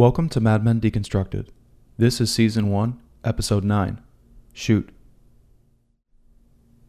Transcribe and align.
Welcome 0.00 0.30
to 0.30 0.40
Mad 0.40 0.64
Men 0.64 0.80
Deconstructed. 0.80 1.48
This 1.98 2.22
is 2.22 2.32
Season 2.32 2.70
1, 2.70 2.98
Episode 3.22 3.64
9 3.64 4.00
Shoot. 4.54 4.88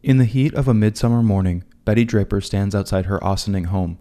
In 0.02 0.16
the 0.16 0.24
heat 0.24 0.54
of 0.54 0.66
a 0.66 0.72
midsummer 0.72 1.22
morning, 1.22 1.62
Betty 1.84 2.06
Draper 2.06 2.40
stands 2.40 2.74
outside 2.74 3.04
her 3.04 3.22
Ossining 3.22 3.64
home, 3.64 3.98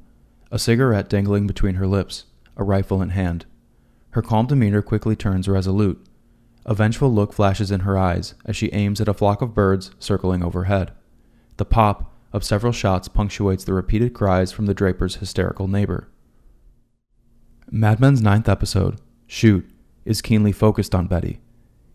a 0.49 0.57
cigarette 0.57 1.09
dangling 1.09 1.45
between 1.45 1.75
her 1.75 1.87
lips, 1.87 2.23
a 2.55 2.63
rifle 2.63 3.01
in 3.01 3.09
hand. 3.09 3.45
Her 4.11 4.21
calm 4.21 4.47
demeanor 4.47 4.81
quickly 4.81 5.17
turns 5.17 5.49
resolute. 5.49 6.01
A 6.65 6.73
vengeful 6.73 7.13
look 7.13 7.33
flashes 7.33 7.69
in 7.69 7.81
her 7.81 7.97
eyes 7.97 8.33
as 8.45 8.55
she 8.55 8.71
aims 8.71 9.01
at 9.01 9.09
a 9.09 9.13
flock 9.13 9.41
of 9.41 9.53
birds 9.53 9.91
circling 9.99 10.41
overhead. 10.41 10.93
The 11.57 11.65
pop 11.65 12.15
of 12.31 12.45
several 12.45 12.71
shots 12.71 13.09
punctuates 13.09 13.65
the 13.65 13.73
repeated 13.73 14.13
cries 14.13 14.53
from 14.53 14.67
the 14.67 14.73
Draper's 14.73 15.15
hysterical 15.15 15.67
neighbor. 15.67 16.07
Mad 17.73 18.01
Men's 18.01 18.21
ninth 18.21 18.49
episode, 18.49 18.99
Shoot, 19.27 19.65
is 20.03 20.21
keenly 20.21 20.51
focused 20.51 20.93
on 20.93 21.07
Betty. 21.07 21.39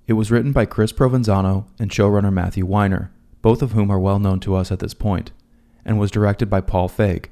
It 0.07 0.15
was 0.15 0.31
written 0.31 0.51
by 0.51 0.65
Chris 0.65 0.91
Provenzano 0.91 1.67
and 1.79 1.91
showrunner 1.91 2.33
Matthew 2.33 2.65
Weiner, 2.65 3.13
both 3.43 3.61
of 3.61 3.73
whom 3.73 3.91
are 3.91 3.99
well 3.99 4.19
known 4.19 4.41
to 4.41 4.55
us 4.55 4.73
at 4.73 4.79
this 4.79 4.95
point, 4.95 5.33
and 5.85 5.99
was 5.99 6.11
directed 6.11 6.49
by 6.49 6.63
Paul 6.63 6.89
Feig. 6.89 7.27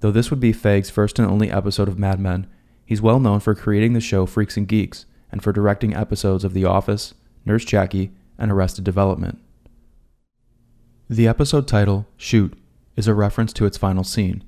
Though 0.00 0.10
this 0.10 0.28
would 0.28 0.40
be 0.40 0.52
Feig's 0.52 0.90
first 0.90 1.18
and 1.18 1.26
only 1.26 1.50
episode 1.50 1.88
of 1.88 1.98
Mad 1.98 2.20
Men, 2.20 2.46
he's 2.84 3.00
well 3.00 3.18
known 3.18 3.40
for 3.40 3.54
creating 3.54 3.94
the 3.94 4.00
show 4.02 4.26
Freaks 4.26 4.58
and 4.58 4.68
Geeks 4.68 5.06
and 5.32 5.42
for 5.42 5.50
directing 5.50 5.94
episodes 5.94 6.44
of 6.44 6.52
The 6.52 6.66
Office, 6.66 7.14
Nurse 7.46 7.64
Jackie, 7.64 8.12
and 8.36 8.52
Arrested 8.52 8.84
Development. 8.84 9.38
The 11.08 11.26
episode 11.26 11.66
title, 11.66 12.06
Shoot, 12.18 12.58
is 12.96 13.08
a 13.08 13.14
reference 13.14 13.54
to 13.54 13.64
its 13.64 13.78
final 13.78 14.04
scene, 14.04 14.44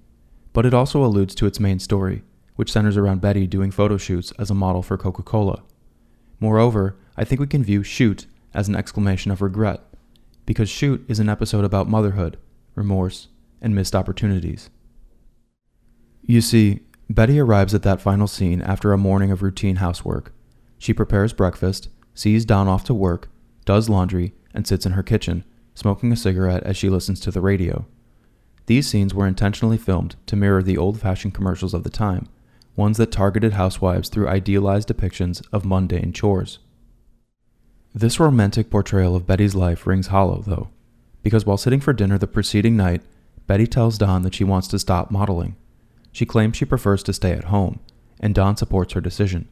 but 0.53 0.67
it 0.67 0.75
also 0.75 1.03
alludes 1.03 1.35
to 1.37 1.47
its 1.47 1.59
main 1.59 1.79
story, 1.79 2.25
which 2.57 2.73
centers 2.73 2.97
around 2.97 3.21
Betty 3.21 3.47
doing 3.47 3.71
photo 3.71 3.97
shoots 3.97 4.33
as 4.39 4.51
a 4.51 4.55
model 4.55 4.83
for 4.83 4.99
Coca 4.99 5.23
Cola. 5.23 5.63
Moreover, 6.41 6.97
I 7.17 7.25
think 7.25 7.41
we 7.41 7.47
can 7.47 7.65
view 7.65 7.83
Shoot 7.83 8.27
as 8.55 8.69
an 8.69 8.77
exclamation 8.77 9.31
of 9.31 9.43
regret, 9.43 9.81
because 10.47 10.69
Shoot 10.69 11.05
is 11.09 11.19
an 11.19 11.29
episode 11.29 11.65
about 11.65 11.89
motherhood, 11.89 12.39
remorse, 12.75 13.29
and 13.61 13.75
missed 13.75 13.95
opportunities. 13.95 14.71
You 16.23 16.41
see, 16.41 16.81
Betty 17.09 17.39
arrives 17.39 17.75
at 17.75 17.83
that 17.83 18.01
final 18.01 18.27
scene 18.27 18.63
after 18.63 18.93
a 18.93 18.99
morning 18.99 19.31
of 19.31 19.43
routine 19.43 19.77
housework. 19.77 20.33
She 20.79 20.93
prepares 20.93 21.33
breakfast, 21.33 21.89
sees 22.15 22.45
Don 22.45 22.69
off 22.69 22.85
to 22.85 22.95
work, 22.95 23.29
does 23.65 23.89
laundry, 23.89 24.35
and 24.55 24.67
sits 24.67 24.85
in 24.85 24.93
her 24.93 25.03
kitchen, 25.03 25.45
smoking 25.75 26.13
a 26.13 26.17
cigarette 26.17 26.63
as 26.65 26.77
she 26.77 26.91
listens 26.91 27.21
to 27.21 27.31
the 27.31 27.41
radio. 27.41 27.87
These 28.67 28.89
scenes 28.89 29.15
were 29.15 29.27
intentionally 29.27 29.79
filmed 29.79 30.17
to 30.27 30.37
mirror 30.37 30.63
the 30.63 30.77
old 30.77 31.01
fashioned 31.01 31.35
commercials 31.35 31.75
of 31.75 31.83
the 31.83 31.91
time, 31.91 32.29
ones 32.77 32.97
that 32.97 33.13
targeted 33.13 33.53
housewives 33.53 34.09
through 34.09 34.29
idealized 34.29 34.89
depictions 34.89 35.43
of 35.53 35.65
mundane 35.65 36.13
chores. 36.13 36.59
This 37.95 38.19
romantic 38.19 38.71
portrayal 38.71 39.15
of 39.15 39.27
Betty's 39.27 39.55
life 39.55 39.87
rings 39.87 40.07
hollow, 40.07 40.43
though, 40.47 40.71
because 41.23 41.45
while 41.45 41.59
sitting 41.59 41.81
for 41.81 41.93
dinner 41.93 42.17
the 42.17 42.27
preceding 42.27 42.77
night, 42.77 43.03
Betty 43.47 43.67
tells 43.67 43.99
Don 43.99 44.23
that 44.23 44.35
she 44.35 44.45
wants 44.45 44.69
to 44.69 44.79
stop 44.79 45.11
modeling. 45.11 45.57
She 46.11 46.25
claims 46.25 46.57
she 46.57 46.65
prefers 46.65 47.03
to 47.03 47.13
stay 47.13 47.33
at 47.33 47.45
home, 47.45 47.81
and 48.21 48.35
Don 48.35 48.57
supports 48.57 48.95
her 48.95 49.01
decision. 49.01 49.49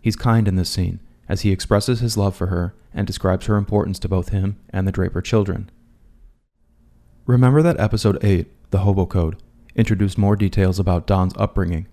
He's 0.00 0.16
kind 0.16 0.48
in 0.48 0.56
this 0.56 0.70
scene, 0.70 1.00
as 1.28 1.42
he 1.42 1.52
expresses 1.52 2.00
his 2.00 2.16
love 2.16 2.34
for 2.34 2.46
her 2.46 2.74
and 2.92 3.06
describes 3.06 3.46
her 3.46 3.56
importance 3.56 3.98
to 4.00 4.08
both 4.08 4.30
him 4.30 4.56
and 4.70 4.86
the 4.86 4.92
Draper 4.92 5.20
children. 5.20 5.70
Remember 7.26 7.62
that 7.62 7.78
episode 7.78 8.18
8, 8.24 8.70
The 8.70 8.78
Hobo 8.78 9.06
Code, 9.06 9.36
introduced 9.76 10.18
more 10.18 10.34
details 10.34 10.78
about 10.78 11.06
Don's 11.06 11.34
upbringing. 11.36 11.86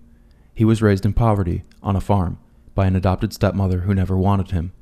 He 0.56 0.64
was 0.64 0.80
raised 0.80 1.04
in 1.04 1.12
poverty, 1.12 1.64
on 1.82 1.96
a 1.96 2.00
farm, 2.00 2.38
by 2.74 2.86
an 2.86 2.96
adopted 2.96 3.34
stepmother 3.34 3.80
who 3.80 3.94
never 3.94 4.16
wanted 4.16 4.52
him. 4.52 4.72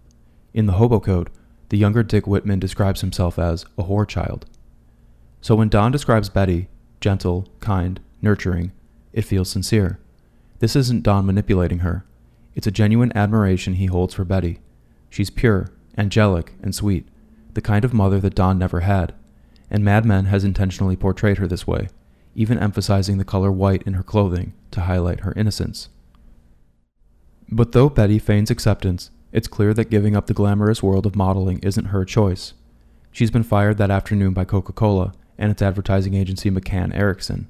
In 0.54 0.66
the 0.66 0.74
Hobo 0.74 1.00
Code, 1.00 1.30
the 1.68 1.76
younger 1.76 2.04
Dick 2.04 2.28
Whitman 2.28 2.60
describes 2.60 3.00
himself 3.00 3.40
as 3.40 3.66
a 3.76 3.82
whore 3.82 4.06
child. 4.06 4.46
So 5.40 5.56
when 5.56 5.68
Don 5.68 5.90
describes 5.90 6.28
Betty, 6.28 6.68
gentle, 7.00 7.48
kind, 7.58 7.98
nurturing, 8.22 8.70
it 9.12 9.22
feels 9.22 9.50
sincere. 9.50 9.98
This 10.60 10.76
isn't 10.76 11.02
Don 11.02 11.26
manipulating 11.26 11.80
her. 11.80 12.04
It's 12.54 12.68
a 12.68 12.70
genuine 12.70 13.10
admiration 13.16 13.74
he 13.74 13.86
holds 13.86 14.14
for 14.14 14.24
Betty. 14.24 14.60
She's 15.10 15.28
pure, 15.28 15.72
angelic, 15.98 16.54
and 16.62 16.72
sweet, 16.72 17.08
the 17.54 17.60
kind 17.60 17.84
of 17.84 17.92
mother 17.92 18.20
that 18.20 18.36
Don 18.36 18.60
never 18.60 18.80
had, 18.80 19.12
and 19.68 19.84
Mad 19.84 20.04
Men 20.04 20.26
has 20.26 20.44
intentionally 20.44 20.94
portrayed 20.94 21.38
her 21.38 21.48
this 21.48 21.66
way, 21.66 21.88
even 22.34 22.58
emphasizing 22.58 23.18
the 23.18 23.24
color 23.24 23.50
white 23.52 23.82
in 23.82 23.94
her 23.94 24.02
clothing 24.02 24.52
to 24.70 24.82
highlight 24.82 25.20
her 25.20 25.32
innocence. 25.36 25.88
But 27.48 27.72
though 27.72 27.88
Betty 27.88 28.18
feigns 28.18 28.50
acceptance, 28.50 29.10
it's 29.32 29.48
clear 29.48 29.74
that 29.74 29.90
giving 29.90 30.16
up 30.16 30.26
the 30.26 30.34
glamorous 30.34 30.82
world 30.82 31.06
of 31.06 31.16
modeling 31.16 31.58
isn't 31.60 31.86
her 31.86 32.04
choice. 32.04 32.54
She's 33.12 33.30
been 33.30 33.42
fired 33.42 33.78
that 33.78 33.90
afternoon 33.90 34.32
by 34.32 34.44
Coca 34.44 34.72
Cola 34.72 35.12
and 35.38 35.50
its 35.50 35.62
advertising 35.62 36.14
agency 36.14 36.50
McCann 36.50 36.94
Erickson. 36.94 37.48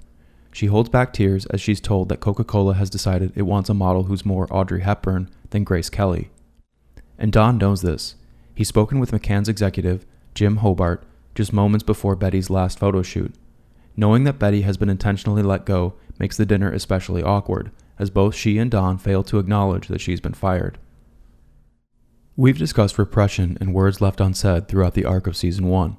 She 0.52 0.66
holds 0.66 0.88
back 0.88 1.12
tears 1.12 1.46
as 1.46 1.60
she's 1.60 1.80
told 1.80 2.08
that 2.08 2.20
Coca 2.20 2.44
Cola 2.44 2.74
has 2.74 2.88
decided 2.88 3.32
it 3.34 3.42
wants 3.42 3.68
a 3.68 3.74
model 3.74 4.04
who's 4.04 4.24
more 4.24 4.46
Audrey 4.50 4.82
Hepburn 4.82 5.28
than 5.50 5.64
Grace 5.64 5.90
Kelly. 5.90 6.30
And 7.18 7.32
Don 7.32 7.58
knows 7.58 7.82
this. 7.82 8.14
He's 8.54 8.68
spoken 8.68 9.00
with 9.00 9.10
McCann's 9.10 9.48
executive, 9.48 10.06
Jim 10.34 10.58
Hobart, 10.58 11.02
just 11.34 11.52
moments 11.52 11.82
before 11.82 12.14
Betty's 12.14 12.50
last 12.50 12.78
photo 12.78 13.02
shoot. 13.02 13.34
Knowing 13.96 14.24
that 14.24 14.38
Betty 14.38 14.62
has 14.62 14.76
been 14.76 14.88
intentionally 14.88 15.42
let 15.42 15.64
go 15.64 15.94
makes 16.18 16.36
the 16.36 16.46
dinner 16.46 16.72
especially 16.72 17.22
awkward, 17.22 17.70
as 17.98 18.10
both 18.10 18.34
she 18.34 18.58
and 18.58 18.70
Don 18.70 18.98
fail 18.98 19.22
to 19.24 19.38
acknowledge 19.38 19.88
that 19.88 20.00
she's 20.00 20.20
been 20.20 20.34
fired. 20.34 20.78
We've 22.36 22.58
discussed 22.58 22.98
repression 22.98 23.56
and 23.60 23.72
words 23.72 24.00
left 24.00 24.20
unsaid 24.20 24.66
throughout 24.66 24.94
the 24.94 25.04
arc 25.04 25.28
of 25.28 25.36
season 25.36 25.68
1, 25.68 25.96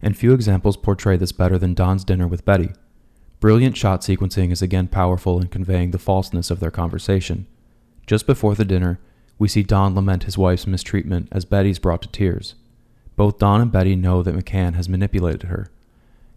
and 0.00 0.16
few 0.16 0.32
examples 0.32 0.76
portray 0.76 1.16
this 1.16 1.32
better 1.32 1.58
than 1.58 1.74
Don's 1.74 2.04
dinner 2.04 2.28
with 2.28 2.44
Betty. 2.44 2.70
Brilliant 3.40 3.76
shot 3.76 4.02
sequencing 4.02 4.52
is 4.52 4.62
again 4.62 4.86
powerful 4.86 5.40
in 5.40 5.48
conveying 5.48 5.90
the 5.90 5.98
falseness 5.98 6.52
of 6.52 6.60
their 6.60 6.70
conversation. 6.70 7.48
Just 8.06 8.24
before 8.24 8.54
the 8.54 8.64
dinner, 8.64 9.00
we 9.38 9.48
see 9.48 9.64
Don 9.64 9.96
lament 9.96 10.24
his 10.24 10.38
wife's 10.38 10.68
mistreatment 10.68 11.26
as 11.32 11.44
Betty's 11.44 11.80
brought 11.80 12.02
to 12.02 12.08
tears. 12.08 12.54
Both 13.16 13.38
Don 13.38 13.60
and 13.60 13.72
Betty 13.72 13.96
know 13.96 14.22
that 14.22 14.36
McCann 14.36 14.74
has 14.74 14.88
manipulated 14.88 15.44
her, 15.44 15.72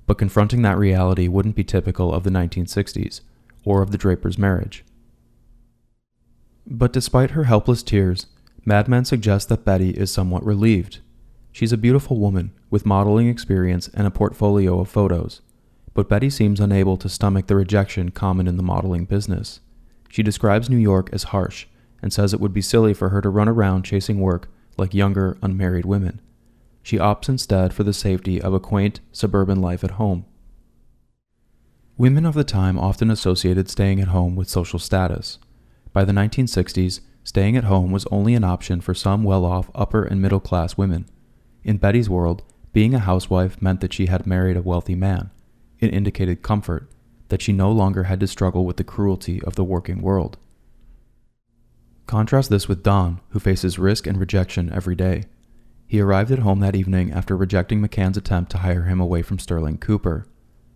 but 0.07 0.17
confronting 0.17 0.61
that 0.61 0.77
reality 0.77 1.27
wouldn't 1.27 1.55
be 1.55 1.63
typical 1.63 2.13
of 2.13 2.23
the 2.23 2.29
1960s 2.29 3.21
or 3.63 3.81
of 3.81 3.91
the 3.91 3.97
Drapers' 3.97 4.37
marriage. 4.37 4.83
But 6.67 6.93
despite 6.93 7.31
her 7.31 7.45
helpless 7.45 7.83
tears, 7.83 8.27
Mad 8.63 8.87
Men 8.87 9.05
suggests 9.05 9.47
that 9.49 9.65
Betty 9.65 9.91
is 9.91 10.11
somewhat 10.11 10.45
relieved. 10.45 10.99
She's 11.51 11.71
a 11.71 11.77
beautiful 11.77 12.17
woman 12.17 12.51
with 12.69 12.85
modeling 12.85 13.27
experience 13.27 13.87
and 13.93 14.07
a 14.07 14.11
portfolio 14.11 14.79
of 14.79 14.89
photos, 14.89 15.41
but 15.93 16.09
Betty 16.09 16.29
seems 16.29 16.59
unable 16.59 16.97
to 16.97 17.07
stomach 17.07 17.47
the 17.47 17.55
rejection 17.55 18.11
common 18.11 18.47
in 18.47 18.57
the 18.57 18.63
modeling 18.63 19.05
business. 19.05 19.61
She 20.09 20.23
describes 20.23 20.69
New 20.69 20.77
York 20.77 21.09
as 21.13 21.23
harsh 21.25 21.67
and 22.01 22.11
says 22.11 22.33
it 22.33 22.39
would 22.39 22.53
be 22.53 22.61
silly 22.61 22.93
for 22.93 23.09
her 23.09 23.21
to 23.21 23.29
run 23.29 23.47
around 23.47 23.83
chasing 23.83 24.19
work 24.19 24.49
like 24.77 24.93
younger, 24.93 25.37
unmarried 25.41 25.85
women. 25.85 26.19
She 26.85 26.99
opts 26.99 27.29
instead 27.29 27.73
for 27.73 27.81
the 27.81 27.93
safety 27.93 28.39
of 28.39 28.53
a 28.53 28.59
quaint, 28.59 28.99
suburban 29.11 29.59
life 29.59 29.83
at 29.83 29.97
home. 29.97 30.23
Women 31.97 32.27
of 32.27 32.35
the 32.35 32.43
time 32.43 32.77
often 32.77 33.09
associated 33.09 33.67
staying 33.69 33.99
at 33.99 34.09
home 34.09 34.35
with 34.35 34.51
social 34.51 34.77
status. 34.77 35.39
By 35.93 36.05
the 36.05 36.13
1960s, 36.13 36.99
staying 37.23 37.57
at 37.57 37.63
home 37.63 37.89
was 37.89 38.05
only 38.11 38.35
an 38.35 38.43
option 38.43 38.81
for 38.81 38.93
some 38.93 39.23
well 39.23 39.45
off 39.45 39.71
upper 39.73 40.03
and 40.03 40.21
middle 40.21 40.39
class 40.39 40.77
women. 40.77 41.09
In 41.63 41.77
Betty's 41.77 42.07
world, 42.07 42.43
being 42.71 42.93
a 42.93 42.99
housewife 42.99 43.59
meant 43.59 43.81
that 43.81 43.93
she 43.93 44.05
had 44.05 44.27
married 44.27 44.55
a 44.55 44.61
wealthy 44.61 44.93
man. 44.93 45.31
It 45.79 45.91
indicated 45.91 46.43
comfort, 46.43 46.87
that 47.29 47.41
she 47.41 47.51
no 47.51 47.71
longer 47.71 48.03
had 48.03 48.19
to 48.19 48.27
struggle 48.27 48.63
with 48.63 48.77
the 48.77 48.83
cruelty 48.83 49.41
of 49.41 49.55
the 49.55 49.63
working 49.63 50.03
world. 50.03 50.37
Contrast 52.05 52.51
this 52.51 52.67
with 52.67 52.83
Don, 52.83 53.21
who 53.29 53.39
faces 53.39 53.79
risk 53.79 54.05
and 54.05 54.19
rejection 54.19 54.71
every 54.71 54.93
day. 54.93 55.23
He 55.87 55.99
arrived 55.99 56.31
at 56.31 56.39
home 56.39 56.59
that 56.59 56.75
evening 56.75 57.11
after 57.11 57.37
rejecting 57.37 57.81
McCann's 57.81 58.17
attempt 58.17 58.51
to 58.51 58.59
hire 58.59 58.83
him 58.83 58.99
away 58.99 59.21
from 59.21 59.39
Sterling 59.39 59.77
Cooper. 59.77 60.25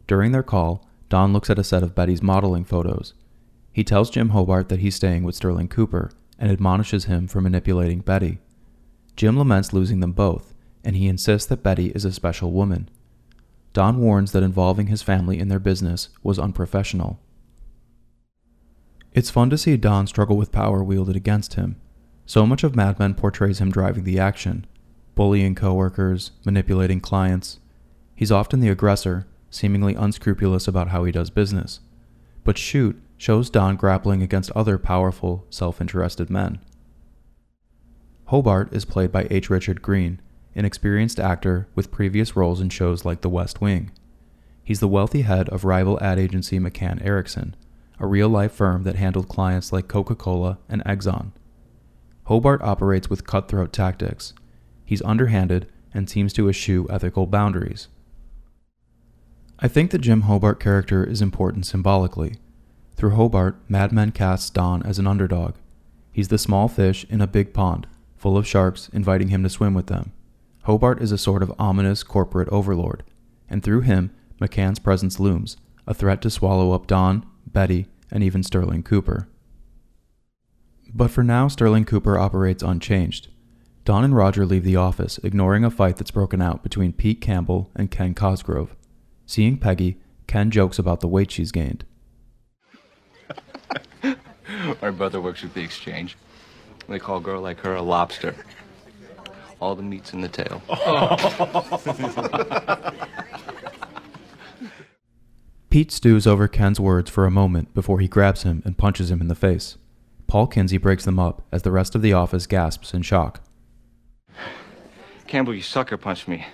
During 0.08 0.32
their 0.32 0.44
call, 0.44 0.88
Don 1.10 1.34
looks 1.34 1.50
at 1.50 1.60
a 1.60 1.64
set 1.64 1.84
of 1.84 1.96
Betty's 1.96 2.22
modeling 2.22 2.64
photos. 2.64 3.14
He 3.72 3.84
tells 3.84 4.10
Jim 4.10 4.30
Hobart 4.30 4.70
that 4.70 4.80
he's 4.80 4.96
staying 4.96 5.24
with 5.24 5.36
Sterling 5.36 5.68
Cooper 5.68 6.12
and 6.38 6.52
admonishes 6.52 7.06
him 7.06 7.28
for 7.28 7.42
manipulating 7.42 8.00
Betty. 8.00 8.40
Jim 9.16 9.38
laments 9.38 9.74
losing 9.74 10.00
them 10.00 10.12
both, 10.12 10.54
and 10.84 10.96
he 10.96 11.08
insists 11.08 11.48
that 11.48 11.64
Betty 11.64 11.88
is 11.88 12.06
a 12.06 12.12
special 12.12 12.52
woman. 12.52 12.90
Don 13.74 14.00
warns 14.00 14.32
that 14.32 14.44
involving 14.44 14.88
his 14.88 15.02
family 15.02 15.40
in 15.40 15.48
their 15.48 15.60
business 15.60 16.10
was 16.24 16.40
unprofessional. 16.40 17.20
It's 19.14 19.30
fun 19.30 19.50
to 19.50 19.58
see 19.58 19.76
Don 19.76 20.08
struggle 20.08 20.38
with 20.38 20.52
power 20.52 20.84
wielded 20.84 21.16
against 21.16 21.56
him. 21.56 21.76
So 22.26 22.46
much 22.46 22.64
of 22.64 22.76
Mad 22.76 23.00
Men 23.00 23.16
portrays 23.16 23.60
him 23.60 23.72
driving 23.72 24.04
the 24.04 24.20
action, 24.20 24.66
bullying 25.20 25.54
coworkers, 25.54 26.32
manipulating 26.46 27.02
clients. 27.02 27.60
He's 28.16 28.32
often 28.32 28.62
the 28.62 28.70
aggressor, 28.70 29.28
seemingly 29.50 29.94
unscrupulous 29.94 30.66
about 30.66 30.92
how 30.92 31.04
he 31.04 31.12
does 31.12 31.30
business. 31.30 31.82
But 32.46 32.58
Shoot 32.58 33.02
shows 33.18 33.50
Don 33.50 33.76
grappling 33.76 34.24
against 34.24 34.50
other 34.52 34.78
powerful, 34.78 35.46
self 35.50 35.82
interested 35.82 36.30
men. 36.30 36.60
Hobart 38.28 38.74
is 38.74 38.86
played 38.86 39.12
by 39.12 39.28
H. 39.30 39.50
Richard 39.50 39.82
Greene, 39.82 40.22
an 40.56 40.64
experienced 40.64 41.20
actor 41.20 41.68
with 41.76 41.92
previous 41.92 42.38
roles 42.38 42.62
in 42.62 42.70
shows 42.70 43.04
like 43.04 43.20
The 43.20 43.28
West 43.28 43.60
Wing. 43.60 43.92
He's 44.64 44.80
the 44.80 44.88
wealthy 44.88 45.24
head 45.24 45.50
of 45.50 45.66
rival 45.66 46.02
ad 46.02 46.18
agency 46.18 46.60
McCann 46.60 47.06
Erickson, 47.06 47.58
a 48.00 48.08
real 48.08 48.30
life 48.30 48.54
firm 48.54 48.84
that 48.84 48.96
handled 48.96 49.28
clients 49.28 49.74
like 49.74 49.90
Coca 49.90 50.16
Cola 50.16 50.60
and 50.70 50.82
Exxon. 50.86 51.34
Hobart 52.28 52.62
operates 52.62 53.10
with 53.10 53.28
cutthroat 53.28 53.74
tactics. 53.74 54.34
He's 54.90 55.04
underhanded 55.04 55.68
and 55.94 56.10
seems 56.10 56.34
to 56.34 56.50
eschew 56.50 56.88
ethical 56.90 57.28
boundaries. 57.28 57.90
I 59.60 59.68
think 59.68 59.92
the 59.92 60.00
Jim 60.00 60.22
Hobart 60.22 60.60
character 60.60 61.04
is 61.04 61.22
important 61.22 61.68
symbolically. 61.68 62.38
Through 62.96 63.12
Hobart, 63.12 63.58
Mad 63.70 63.92
Men 63.92 64.12
casts 64.12 64.50
Don 64.50 64.82
as 64.82 64.98
an 64.98 65.06
underdog. 65.06 65.54
He's 66.12 66.30
the 66.30 66.40
small 66.40 66.68
fish 66.68 67.06
in 67.08 67.22
a 67.22 67.28
big 67.28 67.54
pond, 67.54 67.86
full 68.18 68.36
of 68.36 68.48
sharks 68.48 68.90
inviting 68.92 69.28
him 69.28 69.44
to 69.44 69.50
swim 69.50 69.76
with 69.76 69.86
them. 69.86 70.12
Hobart 70.64 71.04
is 71.04 71.12
a 71.12 71.20
sort 71.20 71.44
of 71.44 71.54
ominous 71.60 72.02
corporate 72.02 72.50
overlord, 72.50 73.04
and 73.48 73.62
through 73.62 73.82
him, 73.82 74.10
McCann's 74.42 74.80
presence 74.80 75.20
looms, 75.20 75.56
a 75.86 75.94
threat 75.94 76.20
to 76.24 76.32
swallow 76.32 76.72
up 76.72 76.88
Don, 76.88 77.24
Betty, 77.46 77.86
and 78.10 78.24
even 78.24 78.42
Sterling 78.42 78.82
Cooper. 78.82 79.28
But 80.92 81.12
for 81.12 81.24
now, 81.24 81.48
Sterling 81.48 81.86
Cooper 81.86 82.18
operates 82.18 82.64
unchanged. 82.64 83.28
Don 83.86 84.04
and 84.04 84.16
Roger 84.16 84.46
leave 84.46 84.64
the 84.64 84.76
office, 84.76 85.20
ignoring 85.24 85.64
a 85.64 85.72
fight 85.72 85.98
that's 85.98 86.12
broken 86.12 86.42
out 86.42 86.64
between 86.64 86.94
Pete 86.94 87.22
Campbell 87.22 87.72
and 87.76 87.90
Ken 87.90 88.14
Cosgrove. 88.14 88.76
Seeing 89.26 89.58
Peggy, 89.58 89.98
Ken 90.28 90.52
jokes 90.52 90.78
about 90.78 91.00
the 91.00 91.08
weight 91.08 91.32
she's 91.32 91.52
gained. 91.52 91.86
My 94.82 94.92
brother 94.92 95.22
works 95.22 95.44
at 95.44 95.54
the 95.54 95.62
exchange. 95.62 96.18
They 96.88 97.00
call 97.00 97.18
a 97.18 97.22
girl 97.22 97.42
like 97.42 97.60
her 97.62 97.76
a 97.76 97.82
lobster. 97.82 98.36
All 99.60 99.76
the 99.76 99.84
meat's 99.84 100.14
in 100.14 100.22
the 100.22 100.30
tail. 100.30 100.62
Pete 105.70 105.92
stews 105.92 106.26
over 106.26 106.48
Ken's 106.48 106.80
words 106.80 107.12
for 107.12 107.26
a 107.26 107.32
moment 107.32 107.74
before 107.76 108.00
he 108.00 108.08
grabs 108.08 108.44
him 108.44 108.64
and 108.66 108.78
punches 108.78 109.12
him 109.12 109.22
in 109.22 109.28
the 109.28 109.36
face. 109.36 109.78
Paul 110.26 110.48
Kinsey 110.48 110.78
breaks 110.78 111.06
them 111.06 111.20
up 111.20 111.46
as 111.52 111.62
the 111.62 111.72
rest 111.72 111.94
of 111.94 112.02
the 112.02 112.14
office 112.14 112.48
gasps 112.48 112.94
in 112.94 113.04
shock. 113.04 113.42
Campbell, 115.28 115.54
you 115.54 115.62
sucker 115.62 115.98
punched 115.98 116.28
me. 116.28 116.46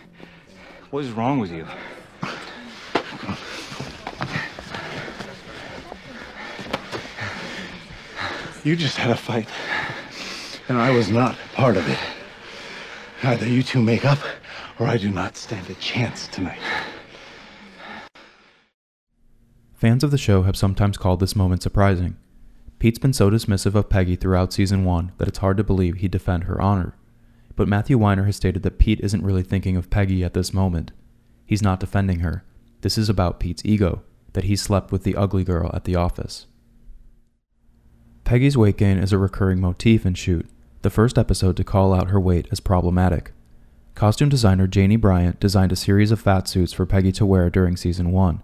What 0.92 1.04
is 1.04 1.12
wrong 1.12 1.40
with 1.40 1.52
you? 1.52 1.66
You 8.64 8.76
just 8.76 8.98
had 8.98 9.12
a 9.12 9.16
fight, 9.16 9.48
and 10.68 10.78
I 10.78 10.90
was 10.90 11.10
not 11.10 11.38
part 11.54 11.78
of 11.78 11.88
it. 11.88 12.00
Either 13.22 13.48
you 13.48 13.62
two 13.62 13.82
make 13.82 14.04
up, 14.04 14.20
or 14.80 14.88
I 14.88 14.98
do 14.98 15.12
not 15.12 15.38
stand 15.38 15.70
a 15.70 15.76
chance 15.76 16.28
tonight. 16.28 16.60
Fans 19.76 20.04
of 20.04 20.10
the 20.10 20.18
show 20.18 20.44
have 20.44 20.58
sometimes 20.58 20.98
called 20.98 21.20
this 21.20 21.36
moment 21.36 21.62
surprising. 21.62 22.18
Pete's 22.80 22.98
been 22.98 23.14
so 23.14 23.30
dismissive 23.30 23.76
of 23.76 23.88
Peggy 23.88 24.16
throughout 24.16 24.52
season 24.52 24.84
one 24.84 25.12
that 25.20 25.28
it's 25.28 25.38
hard 25.38 25.58
to 25.58 25.64
believe 25.64 25.98
he'd 25.98 26.12
defend 26.12 26.46
her 26.46 26.60
honor. 26.60 26.96
But 27.56 27.68
Matthew 27.68 27.98
Weiner 27.98 28.26
has 28.26 28.36
stated 28.36 28.64
that 28.64 28.80
Pete 28.80 29.00
isn't 29.02 29.24
really 29.24 29.44
thinking 29.44 29.78
of 29.78 29.90
Peggy 29.90 30.24
at 30.24 30.34
this 30.34 30.54
moment. 30.54 30.92
He's 31.46 31.62
not 31.62 31.80
defending 31.80 32.20
her. 32.20 32.44
This 32.82 32.98
is 32.98 33.10
about 33.10 33.40
Pete's 33.40 33.64
ego, 33.66 34.04
that 34.34 34.46
he 34.46 34.56
slept 34.56 34.92
with 34.92 35.04
the 35.04 35.16
ugly 35.16 35.44
girl 35.44 35.72
at 35.74 35.86
the 35.86 35.96
office. 35.96 36.48
Peggy's 38.26 38.58
weight 38.58 38.78
gain 38.78 38.98
is 38.98 39.14
a 39.14 39.18
recurring 39.18 39.62
motif 39.62 40.06
in 40.06 40.16
Shoot, 40.16 40.48
the 40.82 40.90
first 40.90 41.18
episode 41.18 41.56
to 41.58 41.64
call 41.64 41.94
out 41.94 42.10
her 42.10 42.20
weight 42.20 42.48
as 42.52 42.60
problematic. 42.60 43.32
Costume 43.94 44.30
designer 44.30 44.68
Janie 44.68 44.98
Bryant 44.98 45.40
designed 45.40 45.72
a 45.72 45.76
series 45.78 46.12
of 46.12 46.20
fat 46.20 46.48
suits 46.48 46.74
for 46.74 46.86
Peggy 46.86 47.12
to 47.14 47.26
wear 47.26 47.50
during 47.50 47.78
season 47.78 48.12
1. 48.12 48.42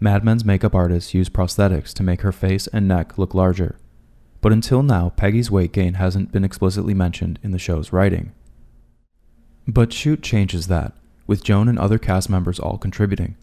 Mad 0.00 0.24
Men's 0.24 0.44
makeup 0.44 0.74
artists 0.74 1.14
used 1.14 1.32
prosthetics 1.32 1.92
to 1.94 2.02
make 2.02 2.22
her 2.22 2.32
face 2.32 2.66
and 2.68 2.88
neck 2.88 3.16
look 3.16 3.34
larger. 3.34 3.76
But 4.42 4.52
until 4.52 4.82
now, 4.82 5.10
Peggy's 5.10 5.50
weight 5.50 5.72
gain 5.72 5.94
hasn't 5.94 6.32
been 6.32 6.44
explicitly 6.44 6.92
mentioned 6.92 7.38
in 7.42 7.52
the 7.52 7.58
show's 7.58 7.92
writing. 7.92 8.32
But 9.66 9.92
Shoot 9.92 10.20
changes 10.22 10.66
that, 10.66 10.92
with 11.26 11.44
Joan 11.44 11.68
and 11.68 11.78
other 11.78 11.98
cast 11.98 12.28
members 12.28 12.58
all 12.58 12.76
contributing. 12.76 13.36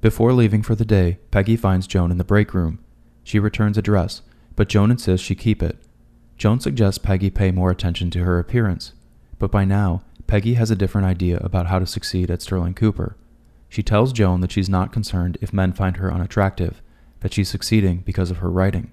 Before 0.00 0.32
leaving 0.32 0.62
for 0.62 0.74
the 0.74 0.84
day, 0.84 1.18
Peggy 1.30 1.56
finds 1.56 1.86
Joan 1.86 2.10
in 2.10 2.18
the 2.18 2.24
break 2.24 2.52
room. 2.52 2.80
She 3.22 3.38
returns 3.38 3.78
a 3.78 3.82
dress, 3.82 4.20
but 4.56 4.68
Joan 4.68 4.90
insists 4.90 5.24
she 5.24 5.36
keep 5.36 5.62
it. 5.62 5.78
Joan 6.36 6.58
suggests 6.58 6.98
Peggy 6.98 7.30
pay 7.30 7.52
more 7.52 7.70
attention 7.70 8.10
to 8.10 8.24
her 8.24 8.40
appearance, 8.40 8.94
but 9.38 9.52
by 9.52 9.64
now, 9.64 10.02
Peggy 10.26 10.54
has 10.54 10.72
a 10.72 10.76
different 10.76 11.06
idea 11.06 11.38
about 11.38 11.66
how 11.68 11.78
to 11.78 11.86
succeed 11.86 12.32
at 12.32 12.42
Sterling 12.42 12.74
Cooper. 12.74 13.16
She 13.68 13.84
tells 13.84 14.12
Joan 14.12 14.40
that 14.40 14.50
she's 14.50 14.68
not 14.68 14.92
concerned 14.92 15.38
if 15.40 15.52
men 15.52 15.72
find 15.72 15.98
her 15.98 16.12
unattractive, 16.12 16.82
that 17.20 17.32
she's 17.32 17.48
succeeding 17.48 17.98
because 17.98 18.32
of 18.32 18.38
her 18.38 18.50
writing. 18.50 18.92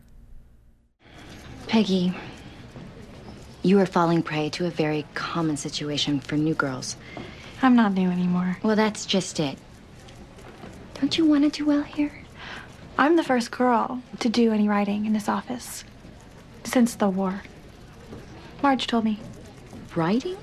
Peggy, 1.69 2.11
you 3.61 3.77
are 3.77 3.85
falling 3.85 4.23
prey 4.23 4.49
to 4.49 4.65
a 4.65 4.71
very 4.71 5.05
common 5.13 5.55
situation 5.55 6.19
for 6.19 6.35
new 6.35 6.55
girls. 6.55 6.95
I'm 7.61 7.75
not 7.75 7.93
new 7.93 8.09
anymore. 8.09 8.57
Well, 8.63 8.75
that's 8.75 9.05
just 9.05 9.39
it. 9.39 9.55
Don't 10.95 11.15
you 11.15 11.27
want 11.27 11.43
to 11.43 11.55
do 11.55 11.67
well 11.67 11.83
here? 11.83 12.23
I'm 12.97 13.17
the 13.17 13.23
first 13.23 13.51
girl 13.51 14.01
to 14.19 14.29
do 14.29 14.51
any 14.51 14.67
writing 14.67 15.05
in 15.05 15.13
this 15.13 15.29
office 15.29 15.83
since 16.63 16.95
the 16.95 17.07
war. 17.07 17.43
Marge 18.63 18.87
told 18.87 19.03
me. 19.03 19.19
Writing? 19.95 20.37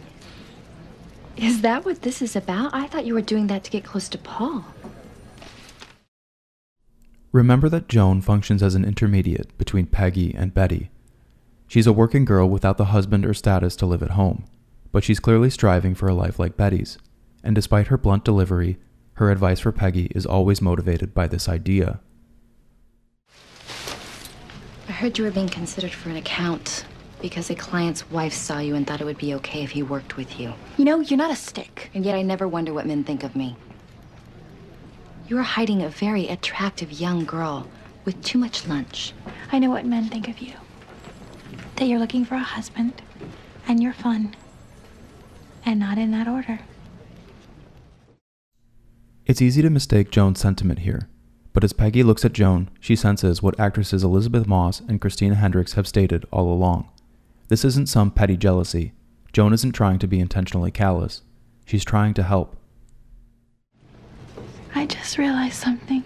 Is 1.36 1.62
that 1.62 1.84
what 1.84 2.02
this 2.02 2.22
is 2.22 2.36
about? 2.36 2.72
I 2.72 2.86
thought 2.86 3.04
you 3.04 3.14
were 3.14 3.20
doing 3.20 3.48
that 3.48 3.64
to 3.64 3.72
get 3.72 3.82
close 3.82 4.08
to 4.10 4.18
Paul. 4.18 4.64
Remember 7.32 7.68
that 7.68 7.88
Joan 7.88 8.20
functions 8.20 8.62
as 8.62 8.76
an 8.76 8.84
intermediate 8.84 9.58
between 9.58 9.86
Peggy 9.86 10.32
and 10.32 10.54
Betty. 10.54 10.90
She's 11.68 11.86
a 11.86 11.92
working 11.92 12.24
girl 12.24 12.48
without 12.48 12.78
the 12.78 12.86
husband 12.86 13.26
or 13.26 13.34
status 13.34 13.76
to 13.76 13.86
live 13.86 14.02
at 14.02 14.10
home, 14.10 14.44
but 14.92 15.04
she's 15.04 15.20
clearly 15.20 15.50
striving 15.50 15.94
for 15.94 16.08
a 16.08 16.14
life 16.14 16.38
like 16.38 16.56
Betty's, 16.56 16.98
and 17.42 17.54
despite 17.54 17.88
her 17.88 17.98
blunt 17.98 18.24
delivery, 18.24 18.78
her 19.14 19.30
advice 19.30 19.60
for 19.60 19.72
Peggy 19.72 20.06
is 20.14 20.26
always 20.26 20.60
motivated 20.60 21.14
by 21.14 21.26
this 21.26 21.48
idea 21.48 22.00
I 24.88 24.92
heard 24.92 25.18
you 25.18 25.24
were 25.24 25.32
being 25.32 25.48
considered 25.48 25.90
for 25.90 26.10
an 26.10 26.16
account 26.16 26.84
because 27.20 27.50
a 27.50 27.56
client's 27.56 28.08
wife 28.10 28.32
saw 28.32 28.60
you 28.60 28.76
and 28.76 28.86
thought 28.86 29.00
it 29.00 29.04
would 29.04 29.18
be 29.18 29.34
okay 29.34 29.64
if 29.64 29.72
he 29.72 29.82
worked 29.82 30.16
with 30.16 30.38
you. 30.38 30.54
You 30.76 30.84
know, 30.84 31.00
you're 31.00 31.18
not 31.18 31.32
a 31.32 31.36
stick. 31.36 31.90
And 31.92 32.04
yet 32.04 32.14
I 32.14 32.22
never 32.22 32.46
wonder 32.46 32.72
what 32.72 32.86
men 32.86 33.02
think 33.02 33.24
of 33.24 33.34
me. 33.34 33.56
You're 35.26 35.42
hiding 35.42 35.82
a 35.82 35.88
very 35.88 36.28
attractive 36.28 36.92
young 36.92 37.24
girl 37.24 37.66
with 38.04 38.22
too 38.22 38.38
much 38.38 38.68
lunch. 38.68 39.12
I 39.50 39.58
know 39.58 39.70
what 39.70 39.84
men 39.84 40.04
think 40.08 40.28
of 40.28 40.38
you. 40.38 40.52
That 41.76 41.88
you're 41.88 41.98
looking 41.98 42.24
for 42.24 42.36
a 42.36 42.40
husband, 42.40 43.02
and 43.68 43.82
you're 43.82 43.92
fun. 43.92 44.34
And 45.64 45.78
not 45.78 45.98
in 45.98 46.10
that 46.12 46.26
order. 46.26 46.60
It's 49.26 49.42
easy 49.42 49.60
to 49.60 49.68
mistake 49.68 50.10
Joan's 50.10 50.40
sentiment 50.40 50.80
here. 50.80 51.08
But 51.52 51.64
as 51.64 51.72
Peggy 51.72 52.02
looks 52.02 52.24
at 52.24 52.32
Joan, 52.32 52.70
she 52.80 52.96
senses 52.96 53.42
what 53.42 53.58
actresses 53.58 54.04
Elisabeth 54.04 54.46
Moss 54.46 54.80
and 54.80 55.00
Christina 55.00 55.34
Hendricks 55.34 55.74
have 55.74 55.86
stated 55.86 56.24
all 56.30 56.52
along. 56.52 56.88
This 57.48 57.64
isn't 57.64 57.88
some 57.88 58.10
petty 58.10 58.36
jealousy. 58.36 58.92
Joan 59.32 59.52
isn't 59.52 59.72
trying 59.72 59.98
to 59.98 60.06
be 60.06 60.20
intentionally 60.20 60.70
callous. 60.70 61.22
She's 61.66 61.84
trying 61.84 62.14
to 62.14 62.22
help. 62.22 62.56
I 64.74 64.86
just 64.86 65.18
realized 65.18 65.54
something. 65.54 66.04